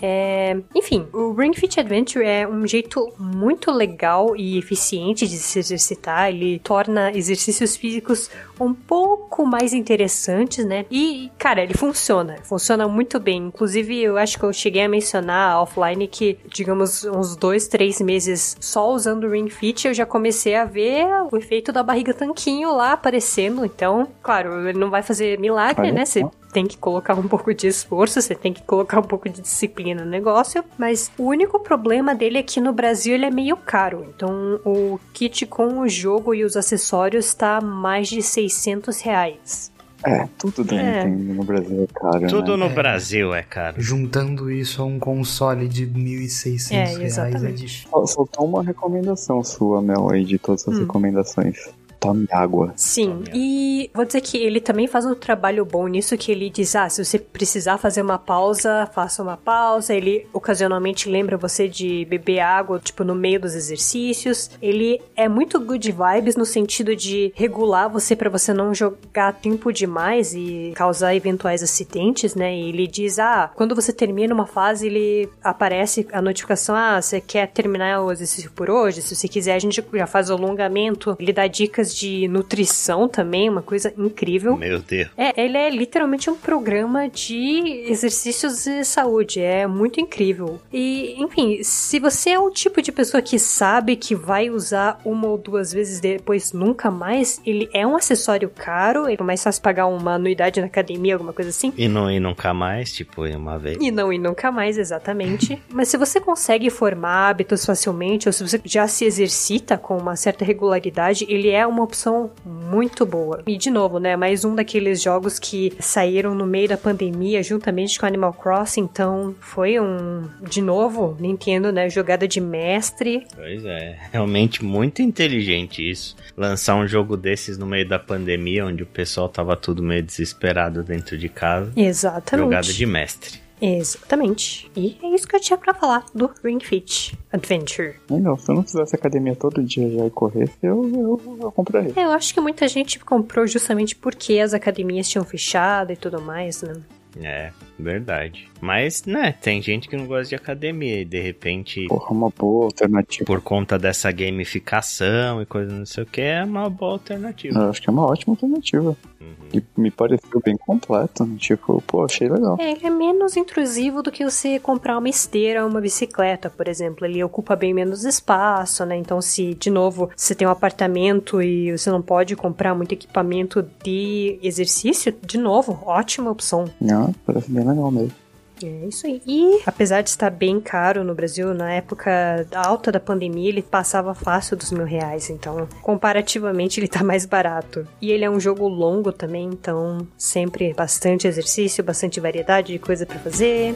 [0.00, 0.56] é...
[0.74, 6.28] Enfim, o Ring Fit Adventure é um jeito muito legal e eficiente de se exercitar.
[6.28, 10.86] Ele torna exercícios físicos um pouco mais interessantes, né?
[10.90, 12.36] E, cara, ele funciona.
[12.42, 13.46] Funciona muito bem.
[13.46, 18.56] Inclusive, eu acho que eu cheguei a mencionar offline que, digamos, uns dois, três meses
[18.60, 22.74] só usando o Ring Fit, eu já comecei a ver o efeito da barriga tanquinho
[22.74, 23.64] lá aparecendo.
[23.64, 26.04] Então, claro, ele não vai fazer milagre, né?
[26.04, 26.24] Você
[26.54, 30.04] tem que colocar um pouco de esforço, você tem que colocar um pouco de disciplina
[30.04, 34.06] no negócio, mas o único problema dele é que no Brasil ele é meio caro.
[34.14, 39.73] Então o kit com o jogo e os acessórios está mais de 600 reais.
[40.06, 41.04] É, tudo da é.
[41.04, 42.26] Nintendo no Brasil é caro.
[42.28, 42.64] Tudo né?
[42.64, 42.74] no é.
[42.74, 43.80] Brasil é caro.
[43.80, 47.88] Juntando isso a um console de 1.600 é, reais é difícil.
[47.90, 50.80] Faltou uma recomendação sua, Mel, aí de todas as hum.
[50.80, 51.56] recomendações.
[52.04, 52.72] Tome água.
[52.76, 56.50] Sim, Tome e vou dizer que ele também faz um trabalho bom nisso, que ele
[56.50, 59.94] diz, ah, se você precisar fazer uma pausa, faça uma pausa.
[59.94, 64.50] Ele ocasionalmente lembra você de beber água, tipo, no meio dos exercícios.
[64.60, 69.72] Ele é muito good vibes no sentido de regular você para você não jogar tempo
[69.72, 72.54] demais e causar eventuais acidentes, né?
[72.54, 77.20] E ele diz, ah, quando você termina uma fase, ele aparece a notificação, ah, você
[77.20, 79.00] quer terminar o exercício por hoje?
[79.00, 81.16] Se você quiser, a gente já faz o alongamento.
[81.18, 84.56] Ele dá dicas de nutrição também, uma coisa incrível.
[84.56, 85.08] Meu Deus.
[85.16, 89.40] É, ele é literalmente um programa de exercícios de saúde.
[89.40, 90.60] É muito incrível.
[90.72, 95.28] E, enfim, se você é o tipo de pessoa que sabe que vai usar uma
[95.28, 99.62] ou duas vezes depois nunca mais, ele é um acessório caro, ele é mais fácil
[99.62, 101.72] pagar uma anuidade na academia, alguma coisa assim.
[101.76, 103.78] E não ir nunca mais, tipo, uma vez.
[103.80, 105.60] E não ir nunca mais, exatamente.
[105.72, 110.16] Mas se você consegue formar hábitos facilmente, ou se você já se exercita com uma
[110.16, 113.42] certa regularidade, ele é uma opção muito boa.
[113.46, 117.98] E de novo, né, mais um daqueles jogos que saíram no meio da pandemia juntamente
[117.98, 123.26] com Animal Crossing, então foi um, de novo, Nintendo, né, jogada de mestre.
[123.34, 126.16] Pois é, realmente muito inteligente isso.
[126.36, 130.82] Lançar um jogo desses no meio da pandemia, onde o pessoal tava tudo meio desesperado
[130.82, 131.72] dentro de casa.
[131.76, 132.44] Exatamente.
[132.44, 133.43] Jogada de mestre.
[133.60, 134.70] Exatamente.
[134.76, 137.96] E é isso que eu tinha para falar do Ring Fit Adventure.
[138.10, 141.92] Legal, se eu não fizesse academia todo dia já e corresse, eu, eu, eu compraria.
[141.96, 146.20] É, eu acho que muita gente comprou justamente porque as academias tinham fechado e tudo
[146.20, 146.74] mais, né?
[147.22, 148.48] É, verdade.
[148.60, 151.86] Mas, né, tem gente que não gosta de academia e de repente.
[151.86, 153.24] Porra, uma boa alternativa.
[153.24, 157.58] Por conta dessa gamificação e coisa não sei o que, é uma boa alternativa.
[157.58, 158.96] Eu acho que é uma ótima alternativa.
[159.20, 159.48] Uhum.
[159.52, 161.26] E me pareceu bem completo.
[161.36, 162.56] Tipo, pô, achei legal.
[162.58, 166.68] É, ele é menos intrusivo do que você comprar uma esteira ou uma bicicleta, por
[166.68, 167.04] exemplo.
[167.04, 168.96] Ele ocupa bem menos espaço, né?
[168.96, 173.64] Então, se, de novo, você tem um apartamento e você não pode comprar muito equipamento
[173.82, 176.64] de exercício, de novo, ótima opção.
[176.80, 178.24] Não, parece bem legal mesmo.
[178.62, 179.20] É isso aí.
[179.26, 184.14] E apesar de estar bem caro no Brasil, na época alta da pandemia, ele passava
[184.14, 185.28] fácil dos mil reais.
[185.28, 187.86] Então, comparativamente, ele tá mais barato.
[188.00, 193.04] E ele é um jogo longo também, então sempre bastante exercício, bastante variedade de coisa
[193.04, 193.74] para fazer.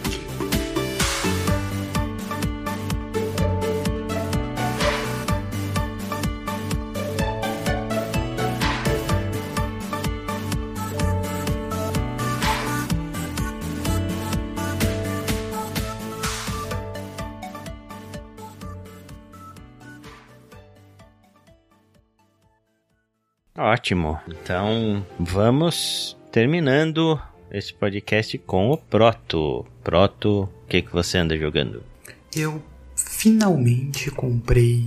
[23.68, 24.18] Ótimo.
[24.26, 29.66] Então, vamos terminando esse podcast com o Proto.
[29.84, 31.82] Proto, o que, que você anda jogando?
[32.34, 32.62] Eu
[32.96, 34.86] finalmente comprei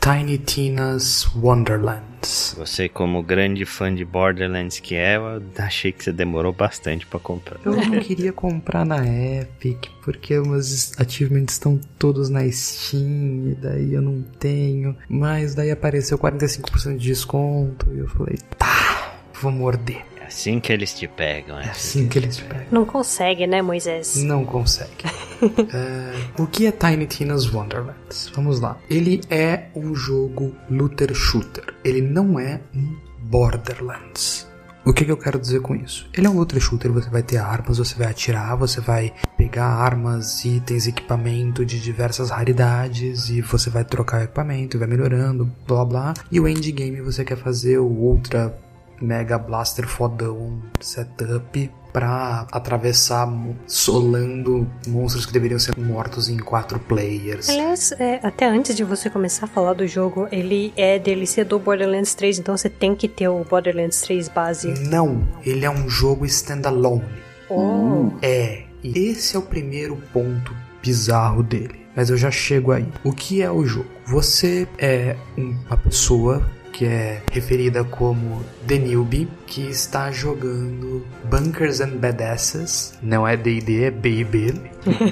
[0.00, 2.54] Tiny Tina's Wonderlands.
[2.56, 7.20] Você, como grande fã de Borderlands que é, eu achei que você demorou bastante para
[7.20, 7.60] comprar.
[7.64, 13.92] Eu não queria comprar na Epic, porque meus achievements estão todos na Steam, e daí
[13.92, 14.96] eu não tenho.
[15.06, 20.02] Mas daí apareceu 45% de desconto, e eu falei, tá, vou morder.
[20.30, 22.66] Assim que eles te pegam, é, é assim que eles te pegam.
[22.70, 24.14] Não consegue, né, Moisés?
[24.22, 24.92] Não consegue.
[25.74, 28.30] é, o que é Tiny Tina's Wonderlands?
[28.32, 28.78] Vamos lá.
[28.88, 31.74] Ele é um jogo looter shooter.
[31.84, 34.48] Ele não é um Borderlands.
[34.84, 36.08] O que, que, eu quero dizer com isso?
[36.16, 39.66] Ele é um looter shooter, você vai ter armas, você vai atirar, você vai pegar
[39.66, 46.14] armas, itens, equipamento de diversas raridades e você vai trocar equipamento, vai melhorando, blá blá.
[46.30, 48.56] E o endgame você quer fazer o Ultra
[49.00, 53.28] Mega Blaster fodão setup para atravessar
[53.66, 57.48] solando monstros que deveriam ser mortos em quatro players.
[57.48, 61.58] Aliás, é, até antes de você começar a falar do jogo, ele é DLC do
[61.58, 64.68] Borderlands 3, então você tem que ter o Borderlands 3 base.
[64.88, 67.04] Não, ele é um jogo standalone.
[67.48, 68.10] Oh.
[68.22, 71.80] É, e esse é o primeiro ponto bizarro dele.
[71.94, 72.86] Mas eu já chego aí.
[73.02, 73.88] O que é o jogo?
[74.06, 76.48] Você é uma pessoa
[76.80, 83.84] que é referida como The Newbie, que está jogando Bunkers and Badasses, não é D&D,
[83.84, 84.54] é B&B,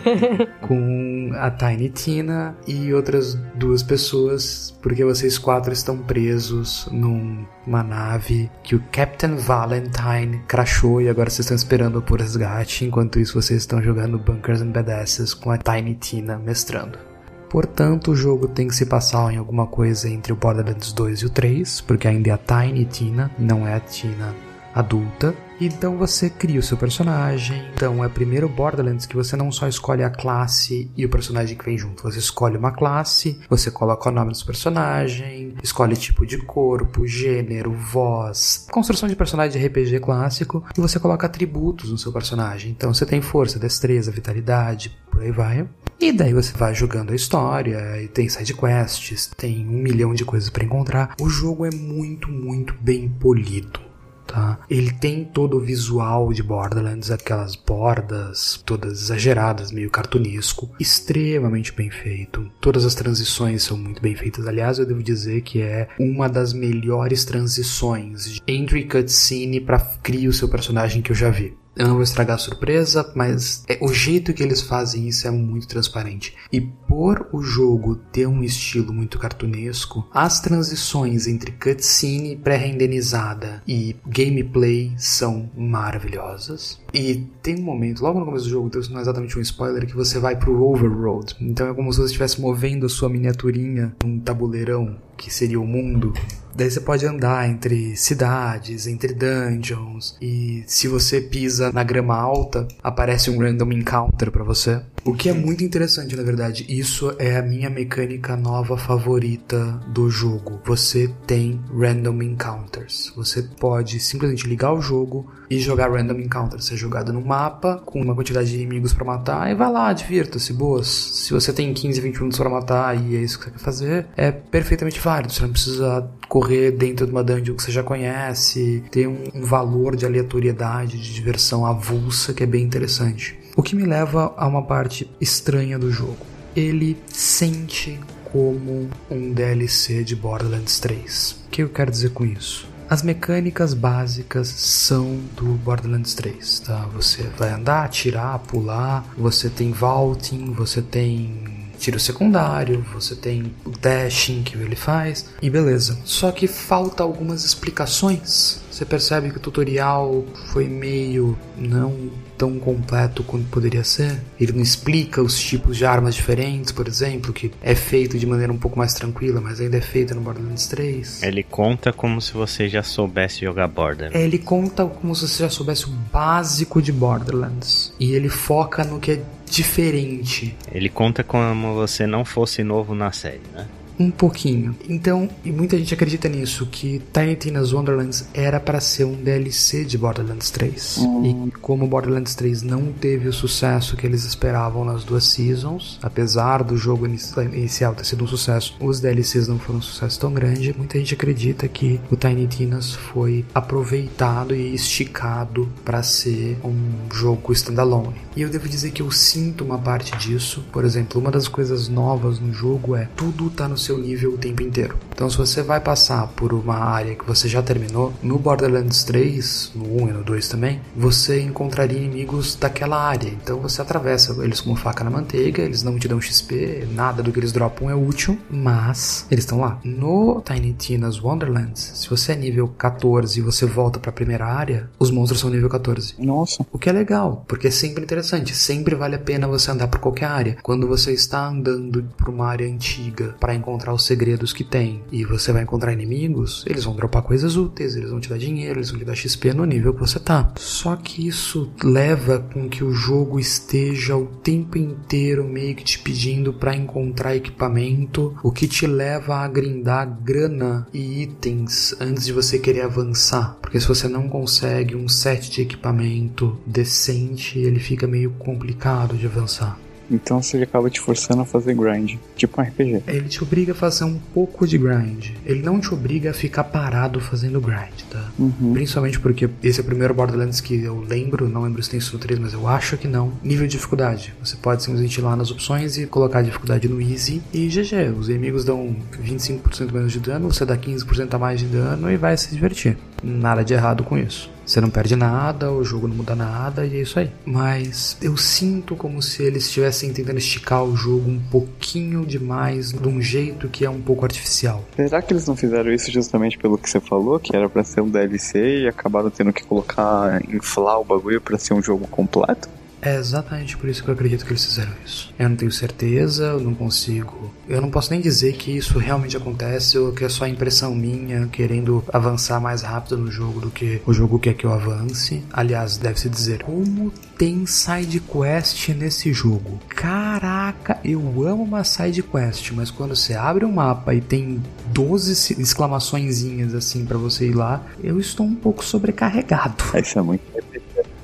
[0.67, 8.51] com a Tiny Tina e outras duas pessoas, porque vocês quatro estão presos numa nave
[8.63, 13.61] que o Captain Valentine crashou e agora vocês estão esperando por resgate, enquanto isso vocês
[13.61, 17.08] estão jogando Bunkers and Badasses com a Tiny Tina mestrando.
[17.49, 21.27] Portanto, o jogo tem que se passar em alguma coisa entre o Borderlands 2 e
[21.27, 24.35] o 3, porque ainda é a Tiny Tina, não é a Tina
[24.79, 25.35] adulta.
[25.61, 27.69] Então você cria o seu personagem.
[27.75, 31.65] Então é primeiro Borderlands que você não só escolhe a classe e o personagem que
[31.65, 32.05] vem junto.
[32.05, 37.73] Você escolhe uma classe, você coloca o nome do personagem, escolhe tipo de corpo, gênero,
[37.73, 42.71] voz, construção de personagem de RPG clássico e você coloca atributos no seu personagem.
[42.71, 45.69] Então você tem força, destreza, vitalidade, por aí vai.
[46.01, 50.25] E daí você vai jogando a história, e tem side quests, tem um milhão de
[50.25, 51.17] coisas para encontrar.
[51.21, 53.88] O jogo é muito, muito bem polido
[54.29, 54.61] tá?
[54.71, 61.91] Ele tem todo o visual de Borderlands, aquelas bordas todas exageradas, meio cartunesco, extremamente bem
[61.91, 62.49] feito.
[62.61, 64.47] Todas as transições são muito bem feitas.
[64.47, 70.33] Aliás, eu devo dizer que é uma das melhores transições entre cutscene para criar o
[70.33, 71.57] seu personagem que eu já vi.
[71.79, 75.31] Eu não vou estragar a surpresa, mas é, o jeito que eles fazem isso é
[75.31, 76.35] muito transparente.
[76.53, 83.95] E por o jogo ter um estilo muito cartunesco, as transições entre cutscene pré-renderizada e
[84.05, 86.81] gameplay são maravilhosas.
[86.93, 89.95] E tem um momento, logo no começo do jogo, não é exatamente um spoiler, que
[89.95, 91.37] você vai pro Overroad.
[91.41, 95.67] Então é como se você estivesse movendo a sua miniaturinha num tabuleirão que seria o
[95.67, 96.13] mundo.
[96.59, 102.67] Daí você pode andar entre cidades, entre dungeons, e se você pisa na grama alta,
[102.83, 104.83] aparece um random encounter para você.
[105.05, 106.67] O que é muito interessante, na verdade.
[106.69, 110.61] Isso é a minha mecânica nova favorita do jogo.
[110.67, 113.13] Você tem random encounters.
[113.15, 116.65] Você pode simplesmente ligar o jogo e jogar random encounters.
[116.65, 119.93] Você é jogado no mapa com uma quantidade de inimigos para matar e vai lá,
[119.93, 120.89] divirta-se, boas.
[120.89, 124.07] Se você tem 15, 20 minutos para matar e é isso que você quer fazer,
[124.17, 125.33] é perfeitamente válido.
[125.33, 128.83] Você não precisa correr dentro de uma dungeon que você já conhece.
[128.91, 133.39] Tem um, um valor de aleatoriedade, de diversão avulsa que é bem interessante.
[133.57, 136.19] O que me leva a uma parte estranha do jogo.
[136.55, 137.99] Ele sente
[138.33, 141.45] como um DLC de Borderlands 3.
[141.47, 142.69] O que eu quero dizer com isso?
[142.91, 146.89] As mecânicas básicas são do Borderlands 3, tá?
[146.95, 153.71] Você vai andar, atirar, pular, você tem vaulting, você tem tiro secundário, você tem o
[153.71, 155.99] dashing que ele faz e beleza.
[156.05, 158.61] Só que falta algumas explicações.
[158.71, 164.21] Você percebe que o tutorial foi meio não tão completo quanto poderia ser.
[164.39, 168.53] Ele não explica os tipos de armas diferentes, por exemplo, que é feito de maneira
[168.53, 171.25] um pouco mais tranquila, mas ainda é feito no Borderlands 3.
[171.25, 174.15] Ele conta como se você já soubesse jogar Borderlands.
[174.15, 177.93] É, ele conta como se você já soubesse o básico de Borderlands.
[177.99, 180.55] E ele foca no que é diferente.
[180.73, 183.67] Ele conta como você não fosse novo na série, né?
[183.99, 184.77] Um pouquinho.
[184.89, 189.85] Então, e muita gente acredita nisso, que Tiny Tina's Wonderlands era para ser um DLC
[189.85, 190.97] de Borderlands 3.
[190.99, 191.49] Uhum.
[191.49, 196.63] E como Borderlands 3 não teve o sucesso que eles esperavam nas duas seasons, apesar
[196.63, 200.75] do jogo inicial ter sido um sucesso, os DLCs não foram um sucesso tão grande,
[200.77, 206.77] muita gente acredita que o Tiny Tina's foi aproveitado e esticado para ser um
[207.13, 208.15] jogo standalone.
[208.37, 210.65] E eu devo dizer que eu sinto uma parte disso.
[210.71, 214.39] Por exemplo, uma das coisas novas no jogo é tudo tá no seu nível o
[214.39, 214.97] tempo inteiro.
[215.11, 219.73] Então, se você vai passar por uma área que você já terminou, no Borderlands 3,
[219.75, 223.29] no 1 e no 2 também, você encontraria inimigos daquela área.
[223.29, 227.33] Então, você atravessa eles como faca na manteiga, eles não te dão XP, nada do
[227.33, 229.81] que eles dropam é útil, mas eles estão lá.
[229.83, 234.47] No Tiny Tina's Wonderlands, se você é nível 14 e você volta para a primeira
[234.47, 236.15] área, os monstros são nível 14.
[236.19, 236.65] Nossa.
[236.71, 239.99] O que é legal, porque é sempre interessante, sempre vale a pena você andar por
[239.99, 240.59] qualquer área.
[240.63, 245.25] Quando você está andando por uma área antiga para encontrar os segredos que tem e
[245.25, 248.91] você vai encontrar inimigos, eles vão dropar coisas úteis, eles vão te dar dinheiro, eles
[248.91, 250.53] vão te dar XP no nível que você tá.
[250.57, 255.99] Só que isso leva com que o jogo esteja o tempo inteiro meio que te
[255.99, 262.33] pedindo para encontrar equipamento, o que te leva a grindar grana e itens antes de
[262.33, 263.57] você querer avançar.
[263.61, 269.27] Porque se você não consegue um set de equipamento decente, ele fica meio complicado de
[269.27, 269.79] avançar.
[270.11, 273.03] Então você acaba te forçando a fazer grind, tipo um RPG.
[273.07, 275.31] Ele te obriga a fazer um pouco de grind.
[275.45, 278.31] Ele não te obriga a ficar parado fazendo grind, tá?
[278.39, 278.73] Uhum.
[278.73, 282.13] Principalmente porque esse é o primeiro Borderlands que eu lembro, não lembro se tem isso
[282.15, 283.33] no 3, mas eu acho que não.
[283.43, 284.35] Nível de dificuldade.
[284.43, 288.19] Você pode simplesmente ir lá nas opções e colocar a dificuldade no easy e GG.
[288.19, 292.17] Os inimigos dão 25% menos de dano, você dá 15% a mais de dano e
[292.17, 292.97] vai se divertir.
[293.23, 294.51] Nada de errado com isso.
[294.69, 297.31] Você não perde nada, o jogo não muda nada e é isso aí.
[297.47, 303.09] Mas eu sinto como se eles estivessem tentando esticar o jogo um pouquinho demais, de
[303.09, 304.85] um jeito que é um pouco artificial.
[304.95, 308.03] Será que eles não fizeram isso justamente pelo que você falou, que era para ser
[308.03, 312.69] um DLC e acabaram tendo que colocar, inflar o bagulho para ser um jogo completo?
[313.01, 315.33] É exatamente por isso que eu acredito que eles fizeram isso.
[315.39, 317.53] Eu não tenho certeza, eu não consigo.
[317.69, 321.47] Eu não posso nem dizer que isso realmente acontece ou que é só impressão minha
[321.47, 325.43] querendo avançar mais rápido no jogo do que o jogo quer que eu avance.
[325.53, 329.79] Aliás, deve-se dizer, como tem side quest nesse jogo.
[329.89, 334.61] Caraca, eu amo uma side quest, mas quando você abre o um mapa e tem
[334.93, 339.85] 12 exclamaçõezinhas assim para você ir lá, eu estou um pouco sobrecarregado.
[340.03, 340.43] Isso é muito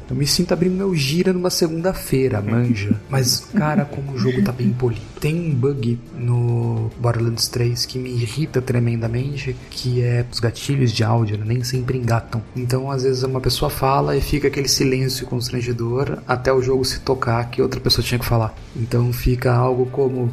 [0.09, 3.01] eu me sinto abrindo meu gira numa segunda-feira, manja.
[3.09, 5.03] Mas, cara, como o jogo tá bem polido.
[5.21, 11.03] Tem um bug no Borderlands 3 que me irrita tremendamente, que é os gatilhos de
[11.03, 11.45] áudio, né?
[11.47, 12.43] nem sempre engatam.
[12.55, 17.01] Então, às vezes, uma pessoa fala e fica aquele silêncio constrangedor até o jogo se
[17.01, 18.55] tocar que outra pessoa tinha que falar.
[18.77, 20.31] Então fica algo como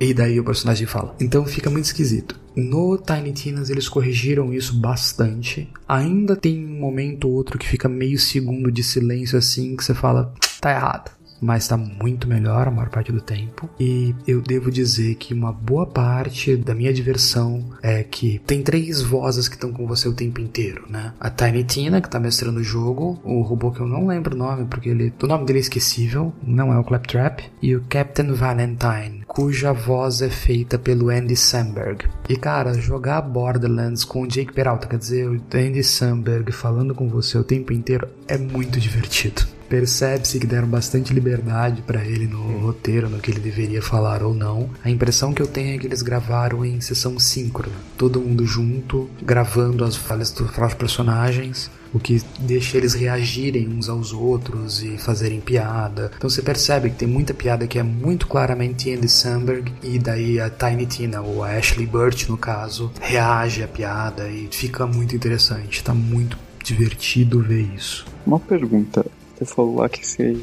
[0.00, 1.14] e daí o personagem fala.
[1.20, 2.38] Então fica muito esquisito.
[2.54, 5.68] No Tiny Tinas eles corrigiram isso bastante.
[5.88, 9.94] Ainda tem um momento ou outro que fica meio segundo de silêncio assim que você
[9.94, 13.68] fala, tá errado mas está muito melhor a maior parte do tempo.
[13.78, 19.02] E eu devo dizer que uma boa parte da minha diversão é que tem três
[19.02, 21.12] vozes que estão com você o tempo inteiro, né?
[21.20, 24.38] A Tiny Tina, que está mestrando o jogo, o robô que eu não lembro o
[24.38, 28.32] nome, porque ele, o nome dele é esquecível, não é o Claptrap, e o Captain
[28.32, 32.04] Valentine, cuja voz é feita pelo Andy Samberg.
[32.28, 37.08] E cara, jogar Borderlands com o Jake Peralta, quer dizer, o Andy Samberg falando com
[37.08, 39.55] você o tempo inteiro é muito divertido.
[39.68, 44.34] Percebe-se que deram bastante liberdade para ele no roteiro, no que ele deveria falar ou
[44.34, 44.70] não.
[44.84, 49.08] A impressão que eu tenho é que eles gravaram em sessão síncrona, todo mundo junto,
[49.22, 55.40] gravando as falhas dos personagens o que deixa eles reagirem uns aos outros e fazerem
[55.40, 56.10] piada.
[56.16, 60.38] Então você percebe que tem muita piada que é muito claramente Andy Samberg e daí
[60.38, 65.16] a Tiny Tina ou a Ashley Burt no caso reage à piada e fica muito
[65.16, 65.82] interessante.
[65.82, 68.04] Tá muito divertido ver isso.
[68.26, 69.06] Uma pergunta,
[69.36, 70.36] você falou lá que você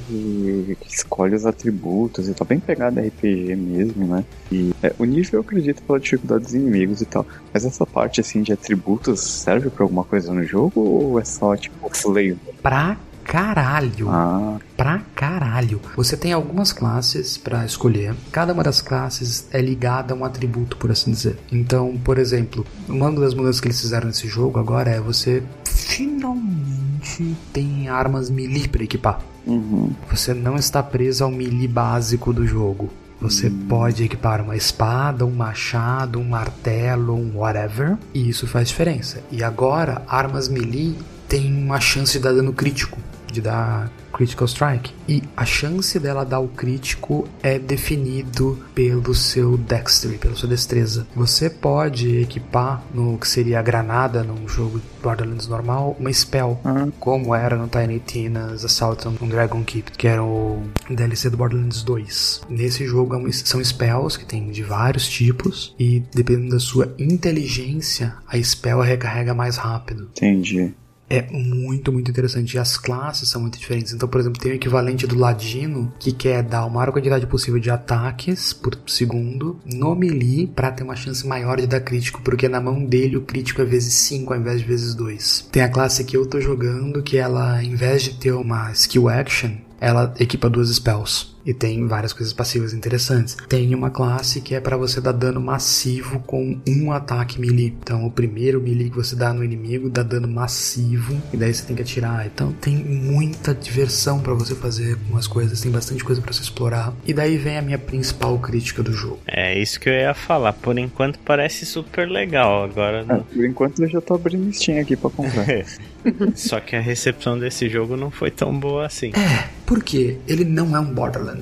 [0.88, 4.24] escolhe os atributos e tá bem pegado RPG mesmo, né?
[4.52, 7.26] E é, o nível eu acredito pela dificuldade dos inimigos e tal.
[7.54, 11.56] Mas essa parte assim de atributos serve para alguma coisa no jogo ou é só
[11.56, 12.38] tipo flavor?
[12.62, 14.10] Pra caralho.
[14.10, 14.60] Ah.
[14.76, 15.82] Pra caralho.
[15.96, 18.14] Você tem algumas classes para escolher.
[18.32, 21.38] Cada uma das classes é ligada a um atributo, por assim dizer.
[21.52, 25.41] Então, por exemplo, uma das mudanças que eles fizeram nesse jogo agora é você
[25.84, 29.19] finalmente tem armas melee para equipar.
[29.45, 29.91] Uhum.
[30.09, 32.89] Você não está preso ao melee básico do jogo.
[33.21, 33.65] Você hum.
[33.69, 39.23] pode equipar uma espada, um machado, um martelo, um whatever, e isso faz diferença.
[39.31, 42.97] E agora, armas melee têm uma chance de dar dano crítico,
[43.34, 44.93] de dar Critical Strike.
[45.07, 51.07] E a chance dela dar o crítico é definido pelo seu Dexterity, pela sua destreza.
[51.15, 56.91] Você pode equipar no que seria a granada num jogo Borderlands normal, uma spell, uhum.
[56.99, 61.84] como era no Tiny Tina's Assault on Dragon Keep, que era o DLC do Borderlands
[61.84, 62.41] 2.
[62.49, 68.13] Nesse jogo é são spells que tem de vários tipos e dependendo da sua inteligência,
[68.27, 70.09] a spell recarrega mais rápido.
[70.15, 70.73] Entendi.
[71.10, 72.54] É muito, muito interessante.
[72.56, 73.93] E as classes são muito diferentes.
[73.93, 77.60] Então, por exemplo, tem o equivalente do Ladino, que quer dar a maior quantidade possível
[77.60, 82.47] de ataques por segundo no melee para ter uma chance maior de dar crítico, porque
[82.47, 85.49] na mão dele o crítico é vezes 5 ao invés de vezes 2.
[85.51, 89.10] Tem a classe que eu tô jogando que ela, em vez de ter uma skill
[89.10, 91.32] action, ela equipa duas spells.
[91.46, 93.38] E tem várias coisas passivas interessantes.
[93.48, 97.76] Tem uma classe que é para você dar dano massivo com um ataque melee.
[97.82, 101.22] Então, o primeiro melee que você dá no inimigo dá dano massivo.
[101.34, 102.26] E daí você tem que atirar.
[102.26, 105.62] Então, tem muita diversão para você fazer com as coisas.
[105.62, 106.94] Tem bastante coisa para você explorar.
[107.06, 109.20] E daí vem a minha principal crítica do jogo.
[109.28, 110.54] É isso que eu ia falar.
[110.54, 112.64] Por enquanto parece super legal.
[112.64, 113.06] Agora.
[113.10, 115.46] É, por enquanto eu já tô abrindo Steam aqui pra comprar.
[116.36, 119.10] Só que a recepção desse jogo não foi tão boa assim.
[119.10, 121.32] É, porque ele não é um Borderlands.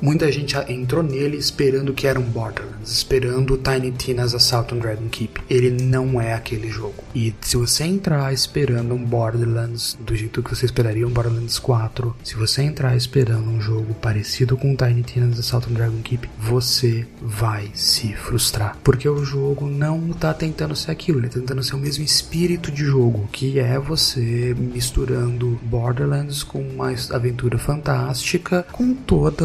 [0.00, 5.08] Muita gente entrou nele esperando que era um Borderlands, esperando Tiny Tina's Assault on Dragon
[5.08, 5.40] Keep.
[5.50, 7.02] Ele não é aquele jogo.
[7.12, 12.14] E se você entrar esperando um Borderlands do jeito que você esperaria um Borderlands 4,
[12.22, 17.04] se você entrar esperando um jogo parecido com Tiny Tina's Assault on Dragon Keep, você
[17.20, 18.76] vai se frustrar.
[18.84, 22.70] Porque o jogo não tá tentando ser aquilo, ele tá tentando ser o mesmo espírito
[22.70, 28.94] de jogo, que é você misturando Borderlands com uma aventura fantástica, com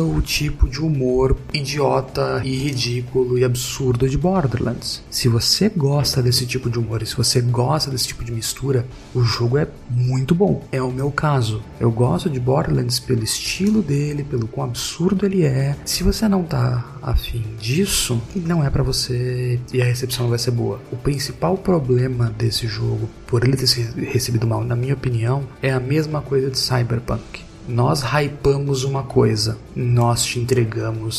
[0.02, 5.04] o tipo de humor idiota e ridículo e absurdo de Borderlands.
[5.10, 8.86] Se você gosta desse tipo de humor e se você gosta desse tipo de mistura,
[9.14, 10.64] o jogo é muito bom.
[10.72, 11.62] É o meu caso.
[11.80, 15.76] Eu gosto de Borderlands pelo estilo dele, pelo quão absurdo ele é.
[15.86, 20.52] Se você não tá afim disso, não é para você e a recepção vai ser
[20.52, 20.80] boa.
[20.92, 25.72] O principal problema desse jogo, por ele ter sido recebido mal, na minha opinião, é
[25.72, 27.53] a mesma coisa de Cyberpunk.
[27.68, 31.16] Nós hypamos uma coisa, nós te entregamos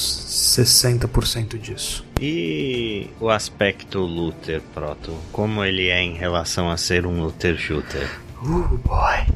[0.56, 2.04] 60% disso.
[2.20, 5.14] E o aspecto looter, Proto?
[5.32, 8.08] Como ele é em relação a ser um looter shooter?
[8.42, 9.26] Uh, boy.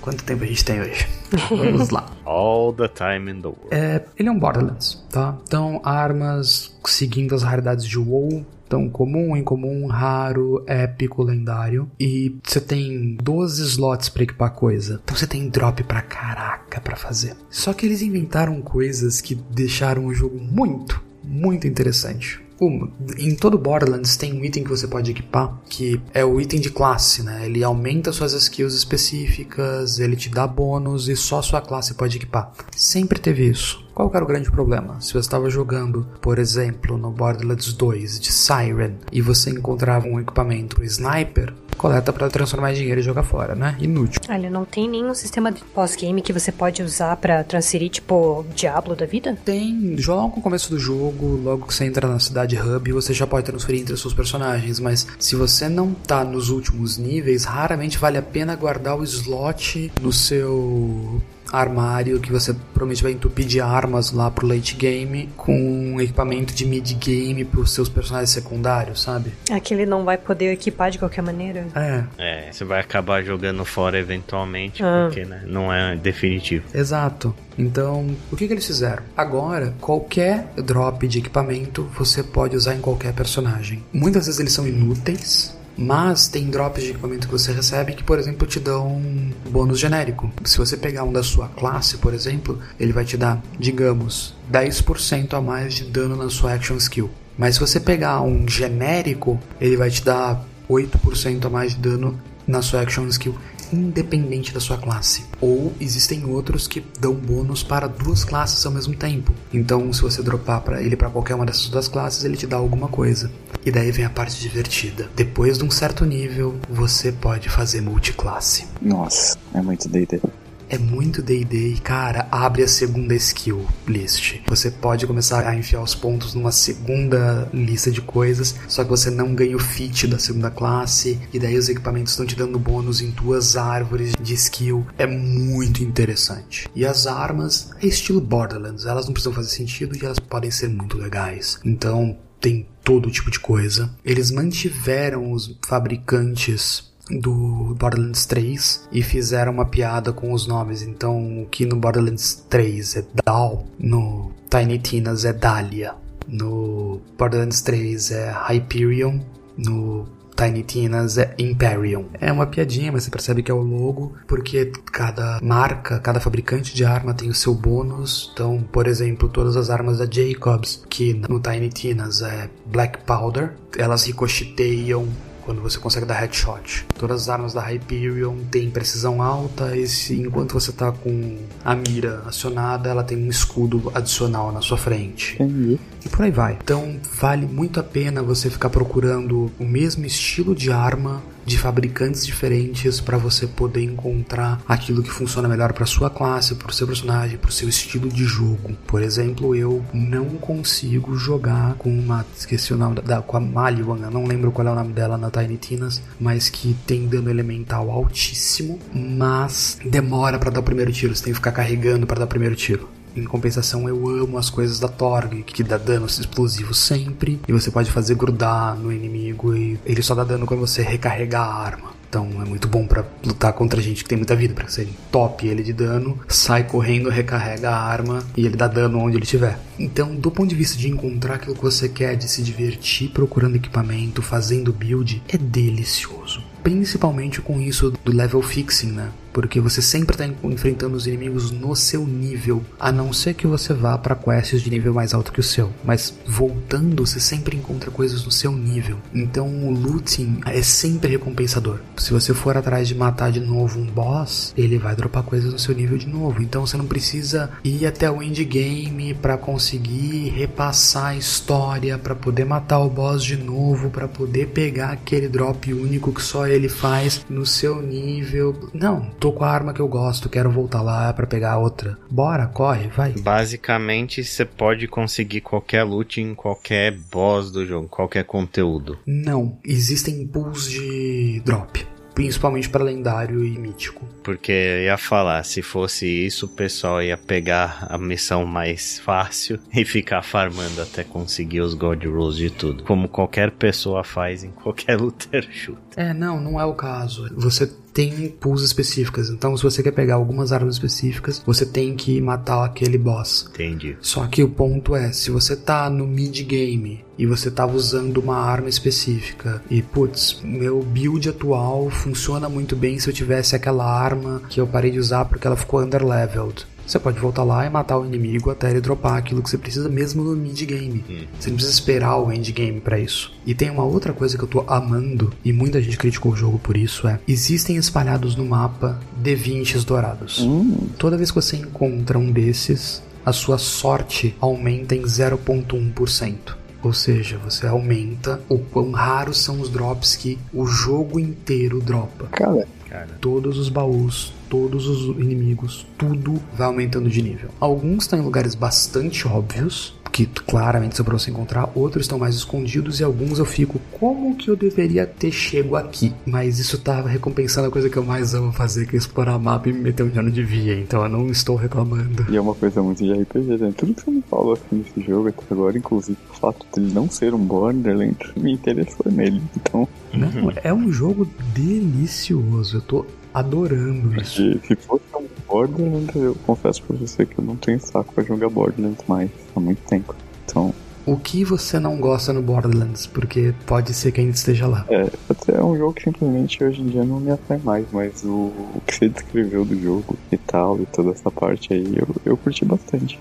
[0.00, 1.06] Quanto tempo a gente tem hoje?
[1.50, 2.06] Vamos lá.
[2.24, 3.68] All the time in the world.
[3.72, 5.36] É, ele é um Borderlands, tá?
[5.46, 11.90] Então, armas seguindo as raridades de WoW, então, comum, incomum, raro, épico, lendário.
[11.98, 15.00] E você tem 12 slots para equipar coisa.
[15.04, 17.36] Então você tem drop pra caraca para fazer.
[17.48, 22.44] Só que eles inventaram coisas que deixaram o jogo muito, muito interessante.
[22.60, 26.58] Um, em todo Borderlands tem um item que você pode equipar, que é o item
[26.58, 27.44] de classe, né?
[27.44, 32.50] Ele aumenta suas skills específicas, ele te dá bônus e só sua classe pode equipar.
[32.74, 33.85] Sempre teve isso.
[33.96, 35.00] Qual era o grande problema?
[35.00, 40.20] Se você estava jogando, por exemplo, no Borderlands 2 de Siren e você encontrava um
[40.20, 43.74] equipamento sniper, coleta para transformar em dinheiro e jogar fora, né?
[43.80, 44.20] Inútil.
[44.28, 48.94] Ele não tem nenhum sistema de pós-game que você pode usar para transferir, tipo, Diablo
[48.94, 49.34] da vida?
[49.42, 49.96] Tem.
[50.06, 53.46] Logo no começo do jogo, logo que você entra na cidade hub, você já pode
[53.46, 58.18] transferir entre os seus personagens, mas se você não tá nos últimos níveis, raramente vale
[58.18, 61.18] a pena guardar o slot no seu
[61.52, 66.54] armário que você provavelmente vai entupir de armas lá pro late game com um equipamento
[66.54, 69.32] de mid game pros seus personagens secundários, sabe?
[69.50, 71.66] Aquele não vai poder equipar de qualquer maneira.
[71.74, 72.04] É.
[72.18, 75.06] É, você vai acabar jogando fora eventualmente, ah.
[75.08, 76.64] porque né, não é definitivo.
[76.74, 77.34] Exato.
[77.58, 79.02] Então, o que, que eles fizeram?
[79.16, 83.82] Agora, qualquer drop de equipamento você pode usar em qualquer personagem.
[83.92, 88.18] Muitas vezes eles são inúteis, mas tem drops de equipamento que você recebe que, por
[88.18, 90.30] exemplo, te dão um bônus genérico.
[90.44, 95.34] Se você pegar um da sua classe, por exemplo, ele vai te dar, digamos, 10%
[95.34, 97.10] a mais de dano na sua action skill.
[97.36, 102.18] Mas se você pegar um genérico, ele vai te dar 8% a mais de dano
[102.46, 103.34] na sua action skill
[103.72, 105.24] independente da sua classe.
[105.40, 109.32] Ou existem outros que dão bônus para duas classes ao mesmo tempo.
[109.52, 112.56] Então, se você dropar para ele para qualquer uma dessas duas classes, ele te dá
[112.56, 113.30] alguma coisa.
[113.64, 115.08] E daí vem a parte divertida.
[115.16, 118.66] Depois de um certo nível, você pode fazer multiclasse.
[118.80, 120.20] Nossa, é muito D&D
[120.68, 124.40] é muito D&D e, cara, abre a segunda skill list.
[124.46, 129.10] Você pode começar a enfiar os pontos numa segunda lista de coisas, só que você
[129.10, 133.00] não ganha o feat da segunda classe, e daí os equipamentos estão te dando bônus
[133.00, 134.86] em duas árvores de skill.
[134.98, 136.68] É muito interessante.
[136.74, 140.68] E as armas é estilo Borderlands, elas não precisam fazer sentido e elas podem ser
[140.68, 141.58] muito legais.
[141.64, 143.90] Então, tem todo tipo de coisa.
[144.04, 150.82] Eles mantiveram os fabricantes do Borderlands 3 e fizeram uma piada com os nomes.
[150.82, 155.94] Então, o que no Borderlands 3 é Dal, no Tiny Tinas é Dahlia,
[156.26, 159.20] no Borderlands 3 é Hyperion,
[159.56, 162.06] no Tiny Tinas é Imperium.
[162.20, 166.74] É uma piadinha, mas você percebe que é o logo, porque cada marca, cada fabricante
[166.74, 168.30] de arma tem o seu bônus.
[168.34, 173.54] Então, por exemplo, todas as armas da Jacobs, que no Tiny Tinas é Black Powder,
[173.78, 175.08] elas ricocheteiam
[175.46, 176.84] quando você consegue dar headshot.
[176.98, 181.74] Todas as armas da Hyperion têm precisão alta, e se, enquanto você tá com a
[181.76, 185.34] mira acionada, ela tem um escudo adicional na sua frente.
[185.34, 185.78] Entendi.
[186.06, 186.56] E por aí vai.
[186.62, 192.24] Então vale muito a pena você ficar procurando o mesmo estilo de arma de fabricantes
[192.24, 196.86] diferentes para você poder encontrar aquilo que funciona melhor para sua classe, para o seu
[196.86, 198.76] personagem, para o seu estilo de jogo.
[198.86, 203.98] Por exemplo, eu não consigo jogar com uma esqueci o nome da com a Maliwan,
[204.02, 207.30] eu não lembro qual é o nome dela na Tiny Tinas, mas que tem dano
[207.30, 212.20] elemental altíssimo, mas demora para dar o primeiro tiro, você tem que ficar carregando para
[212.20, 212.88] dar o primeiro tiro.
[213.16, 217.70] Em compensação, eu amo as coisas da Torg, que dá dano explosivo sempre, e você
[217.70, 221.96] pode fazer grudar no inimigo, e ele só dá dano quando você recarrega a arma.
[222.08, 225.46] Então é muito bom para lutar contra gente que tem muita vida, para você top
[225.46, 229.58] ele de dano, sai correndo, recarrega a arma e ele dá dano onde ele estiver.
[229.78, 233.56] Então, do ponto de vista de encontrar aquilo que você quer, de se divertir procurando
[233.56, 236.42] equipamento, fazendo build, é delicioso.
[236.62, 239.10] Principalmente com isso do level fixing, né?
[239.36, 243.74] Porque você sempre está enfrentando os inimigos no seu nível, a não ser que você
[243.74, 245.70] vá para quests de nível mais alto que o seu.
[245.84, 248.96] Mas voltando, você sempre encontra coisas no seu nível.
[249.14, 251.80] Então o looting é sempre recompensador.
[251.98, 255.58] Se você for atrás de matar de novo um boss, ele vai dropar coisas no
[255.58, 256.40] seu nível de novo.
[256.40, 262.46] Então você não precisa ir até o endgame para conseguir repassar a história, para poder
[262.46, 267.20] matar o boss de novo, para poder pegar aquele drop único que só ele faz
[267.28, 268.70] no seu nível.
[268.72, 271.98] Não, tô com a arma que eu gosto, quero voltar lá para pegar outra.
[272.08, 273.10] Bora, corre, vai.
[273.10, 278.96] Basicamente, você pode conseguir qualquer loot em qualquer boss do jogo, qualquer conteúdo.
[279.04, 281.84] Não, existem pools de drop
[282.16, 284.08] principalmente para lendário e mítico.
[284.24, 289.58] Porque eu ia falar, se fosse isso, o pessoal ia pegar a missão mais fácil
[289.70, 292.84] e ficar farmando até conseguir os God Rolls de tudo.
[292.84, 295.78] Como qualquer pessoa faz em qualquer looter shoot.
[295.94, 297.28] É, não, não é o caso.
[297.36, 299.30] Você tem pools específicas.
[299.30, 303.48] Então, se você quer pegar algumas armas específicas, você tem que matar aquele boss.
[303.54, 303.96] Entendi.
[304.02, 308.18] Só que o ponto é, se você tá no mid game e você tava usando
[308.18, 313.90] uma arma específica e putz, meu build atual funciona muito bem se eu tivesse aquela
[313.90, 316.66] arma que eu parei de usar porque ela ficou underleveled.
[316.86, 319.88] Você pode voltar lá e matar o inimigo até ele dropar aquilo que você precisa,
[319.88, 321.04] mesmo no mid-game.
[321.08, 321.26] Hum.
[321.38, 323.32] Você não precisa esperar o endgame para isso.
[323.44, 326.58] E tem uma outra coisa que eu tô amando, e muita gente criticou o jogo
[326.58, 327.18] por isso, é...
[327.26, 330.40] Existem espalhados no mapa D20s dourados.
[330.40, 330.88] Hum.
[330.96, 336.54] Toda vez que você encontra um desses, a sua sorte aumenta em 0.1%.
[336.82, 342.26] Ou seja, você aumenta o quão raros são os drops que o jogo inteiro dropa.
[342.30, 343.18] Cara, Cara.
[343.20, 347.50] Todos os baús, todos os inimigos, tudo vai aumentando de nível.
[347.58, 352.34] Alguns estão em lugares bastante óbvios, que claramente são pra você encontrar, outros estão mais
[352.34, 356.12] escondidos e alguns eu fico, como que eu deveria ter chego aqui?
[356.24, 359.68] Mas isso tá recompensando a coisa que eu mais amo fazer, que é explorar mapa
[359.68, 362.26] e me meter onde eu não devia, então eu não estou reclamando.
[362.30, 363.72] e é uma coisa muito de RPG, né?
[363.76, 367.08] Tudo que você me falou assim desse jogo até agora, inclusive o fato dele não
[367.10, 369.42] ser um Borderlands, me interessou nele.
[369.56, 374.58] Então, Não, é um jogo delicioso, eu tô adorando isso.
[374.66, 378.48] se fosse um Borderlands, eu confesso pra você que eu não tenho saco pra jogar
[378.48, 380.14] Borderlands mais há muito tempo.
[380.44, 380.74] Então,
[381.06, 383.06] O que você não gosta no Borderlands?
[383.06, 384.84] Porque pode ser que ainda esteja lá.
[384.90, 385.08] é,
[385.44, 388.28] ser um jogo que simplesmente hoje em dia não me atrai mais, mas o,
[388.74, 392.36] o que você descreveu do jogo e tal, e toda essa parte aí, eu, eu
[392.36, 393.18] curti bastante.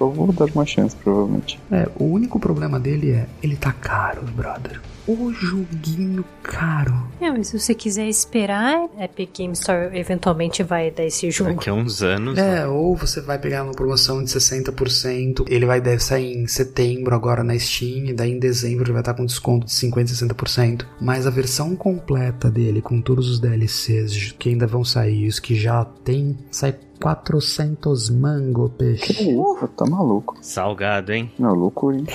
[0.00, 1.60] Eu vou dar uma chance, provavelmente.
[1.70, 4.80] É, o único problema dele é, ele tá caro, brother.
[5.06, 6.94] O joguinho caro.
[7.20, 11.54] É, mas se você quiser esperar, Epic Game Store eventualmente vai dar esse jogo.
[11.54, 12.38] Daqui a uns anos.
[12.38, 17.14] É, ou você vai pegar uma promoção de 60%, ele vai deve sair em setembro
[17.14, 20.86] agora na Steam, e daí em dezembro ele vai estar com desconto de 50, 60%,
[21.00, 25.54] mas a versão completa dele com todos os DLCs que ainda vão sair, os que
[25.54, 29.12] já tem, sai 400 mango, Que peixe.
[29.30, 30.36] isso, tá maluco.
[30.40, 31.32] Salgado, hein?
[31.36, 32.06] Não, loucura, hein?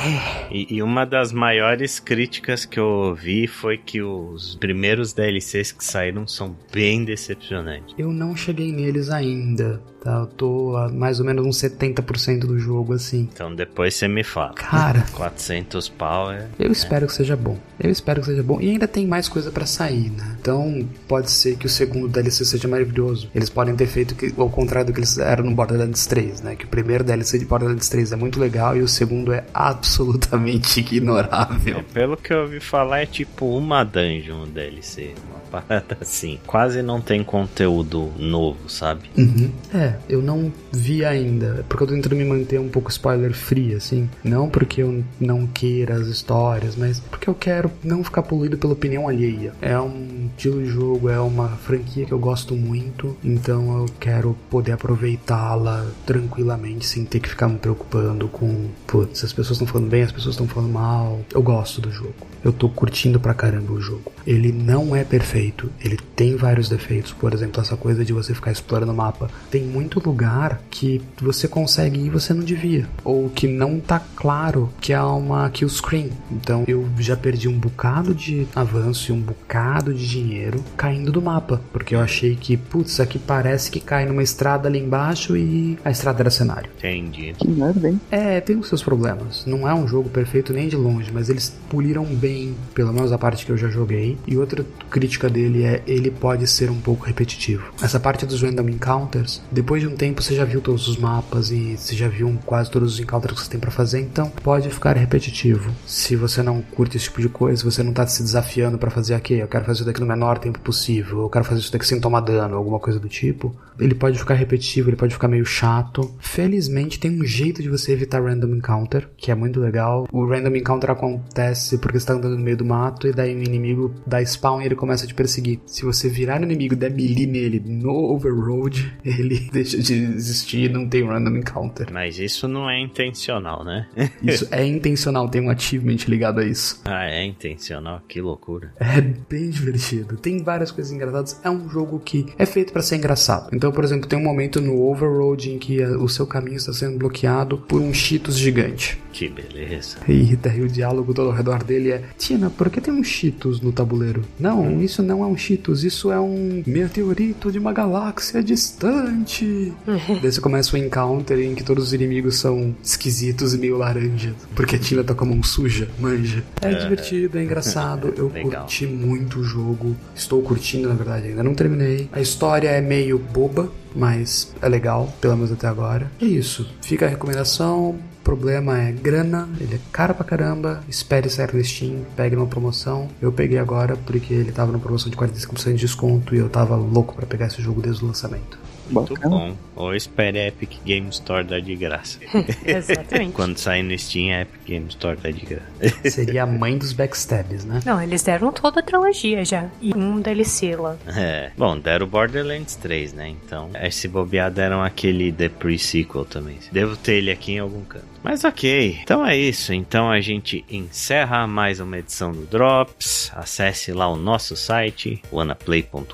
[0.50, 5.84] E, e uma das maiores críticas que eu ouvi foi que os primeiros DLCs que
[5.84, 7.96] saíram são bem decepcionantes.
[7.98, 10.20] Eu não cheguei neles ainda, tá?
[10.20, 13.28] Eu tô a mais ou menos uns 70% do jogo assim.
[13.34, 14.54] Então depois você me fala.
[14.54, 16.48] Cara, 400 pau é.
[16.58, 17.58] Eu espero que seja bom.
[17.80, 18.60] Eu espero que seja bom.
[18.62, 20.36] E ainda tem mais coisa pra sair, né?
[20.40, 23.30] Então, pode ser que o segundo DLC seja maravilhoso.
[23.36, 26.56] Eles podem ter feito que, ao contrário do que eles fizeram no Borderlands 3, né?
[26.56, 30.80] Que o primeiro DLC de Borderlands 3 é muito legal e o segundo é absolutamente
[30.82, 31.78] ignorável.
[31.78, 35.14] É, Pelo que eu ouvi falar, é tipo uma dungeon DLC.
[35.30, 36.40] Uma parada assim.
[36.48, 39.10] Quase não tem conteúdo novo, sabe?
[39.18, 39.52] Uhum.
[39.74, 43.74] É, eu não vi ainda, porque eu tô tentando me manter um pouco spoiler free,
[43.74, 44.10] assim.
[44.24, 48.74] Não porque eu não queira as histórias, mas porque eu quero não ficar poluído pela
[48.74, 49.54] opinião alheia.
[49.62, 54.36] É um estilo de jogo, é uma franquia que eu gosto muito, então eu quero
[54.50, 59.90] poder aproveitá-la tranquilamente, sem ter que ficar me preocupando com, putz, as pessoas estão falando
[59.90, 61.20] bem, as pessoas estão falando mal.
[61.34, 62.14] Eu gosto do jogo.
[62.44, 64.12] Eu tô curtindo pra caramba o jogo.
[64.26, 68.52] Ele não é perfeito, ele tem vários defeitos, por exemplo, essa coisa de você ficar
[68.52, 69.30] explorando o mapa.
[69.50, 74.02] Tem muito lugar que você consegue ir e você não devia, ou que não tá
[74.16, 76.12] claro que é uma kill screen.
[76.32, 81.22] Então eu já perdi um bocado de avanço e um bocado de dinheiro caindo do
[81.22, 85.78] mapa, porque eu achei que, putz, aqui parece que cai numa estrada ali embaixo e
[85.84, 86.70] a estrada era cenário.
[86.78, 87.34] Entendi.
[87.38, 88.00] Que merda, hein?
[88.12, 89.46] É, tem os seus problemas.
[89.46, 93.18] Não é um jogo perfeito nem de longe, mas eles puliram bem, pelo menos a
[93.18, 94.18] parte que eu já joguei.
[94.28, 97.72] E outra crítica dele é ele pode ser um pouco repetitivo.
[97.82, 101.52] Essa parte dos random encounters, depois de um tempo você já viu todos os mapas
[101.52, 104.70] e você já viu quase todos os encounters que você tem para fazer, então pode
[104.70, 105.76] ficar repetitivo.
[105.86, 109.14] Se você não curte esse tipo de coisa, você não tá se desafiando para fazer
[109.14, 111.86] aqui, eu quero fazer isso daqui no menor tempo possível, eu quero fazer isso daqui
[111.86, 115.46] sem tomar dano, alguma coisa do tipo, ele pode ficar repetitivo, ele pode ficar meio
[115.46, 116.16] chato.
[116.20, 120.08] Felizmente tem um jeito de você evitar random encounter, que é muito legal.
[120.12, 123.44] O random encounter acontece porque você tá andando no meio do mato e daí o
[123.44, 125.60] inimigo dá spawn e ele começa a te perseguir.
[125.66, 130.70] Se você virar no inimigo e der melee nele no overroad, ele deixa de existir
[130.70, 131.88] e não tem random encounter.
[131.92, 133.88] Mas isso não é intencional, né?
[134.24, 136.82] Isso é intencional, tem um achievement ligado a isso.
[136.86, 138.02] ah, é intencional?
[138.08, 138.72] Que loucura.
[138.80, 140.18] É bem divertido.
[140.18, 141.40] Tem várias coisas engraçadas.
[141.44, 143.50] É um jogo que é feito para ser engraçado.
[143.54, 146.98] Então, por exemplo, tem um momento no Overroad em que o seu caminho está sendo
[146.98, 149.00] bloqueado por um Cheetos gigante.
[149.14, 149.98] Que beleza.
[150.08, 153.60] E daí o diálogo todo ao redor dele é: Tina, por que tem um Cheetos
[153.62, 154.24] no tabuleiro?
[154.40, 159.46] Não, isso não é um Cheetos, isso é um meteorito de uma galáxia distante.
[160.22, 164.34] daí você começa o encounter em que todos os inimigos são esquisitos e meio laranjas.
[164.56, 166.44] Porque a Tina tá com a mão suja, manja.
[166.62, 168.14] É divertido, é engraçado.
[168.18, 168.62] Eu Legal.
[168.62, 169.96] curti muito o jogo.
[170.16, 172.10] Estou curtindo, na verdade, ainda não terminei.
[172.12, 176.12] A história é meio boba, mas é legal, pelo menos até agora.
[176.22, 176.70] É isso.
[176.82, 177.90] Fica a recomendação.
[177.90, 180.84] O problema é grana, ele é caro pra caramba.
[180.90, 183.08] Espere sair no Steam, pegue numa promoção.
[183.22, 186.76] Eu peguei agora porque ele tava numa promoção de 45% de desconto e eu tava
[186.76, 188.60] louco pra pegar esse jogo desde o lançamento.
[188.90, 189.36] Muito Bacana.
[189.36, 189.56] bom.
[189.76, 192.20] Ou espere a Epic Game Store dar de graça.
[192.66, 193.34] Exatamente.
[193.34, 195.66] Quando sair no Steam, a Epic Game Store dá de graça.
[196.10, 197.82] Seria a mãe dos backstabs, né?
[197.86, 199.70] Não, eles deram toda a trilogia já.
[199.82, 200.98] E um DLC lá.
[201.08, 201.52] É.
[201.58, 203.30] Bom, deram Borderlands 3, né?
[203.30, 206.58] Então, se bobear, deram aquele The Pre-Sequel também.
[206.72, 208.06] Devo ter ele aqui em algum canto.
[208.30, 209.72] Mas ok, então é isso.
[209.72, 213.32] Então a gente encerra mais uma edição do Drops.
[213.34, 216.14] Acesse lá o nosso site, wanaplay.com.br.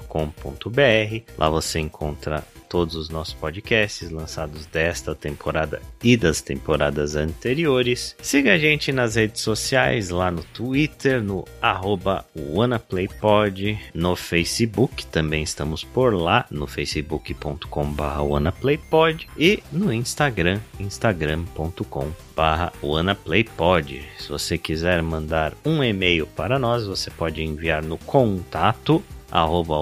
[1.35, 2.43] Lá você encontra
[2.73, 8.15] todos os nossos podcasts lançados desta temporada e das temporadas anteriores.
[8.19, 15.43] Siga a gente nas redes sociais, lá no Twitter, no arroba WannaPlayPod, no Facebook, também
[15.43, 22.02] estamos por lá, no facebook.com.br WannaPlayPod e no Instagram, instagram.com
[22.35, 24.03] barra WannaPlayPod.
[24.17, 29.75] Se você quiser mandar um e-mail para nós, você pode enviar no contato arroba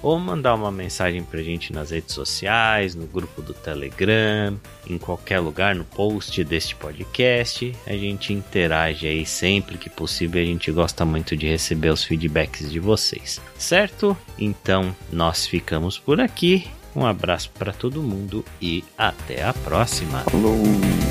[0.00, 4.56] ou mandar uma mensagem pra gente nas redes sociais, no grupo do Telegram,
[4.88, 7.74] em qualquer lugar, no post deste podcast.
[7.84, 12.70] A gente interage aí sempre que possível, a gente gosta muito de receber os feedbacks
[12.70, 14.16] de vocês, certo?
[14.38, 16.70] Então nós ficamos por aqui.
[16.94, 20.20] Um abraço para todo mundo e até a próxima.
[20.20, 20.58] Falou.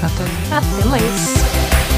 [0.01, 0.55] Até.
[0.55, 1.90] Até mais.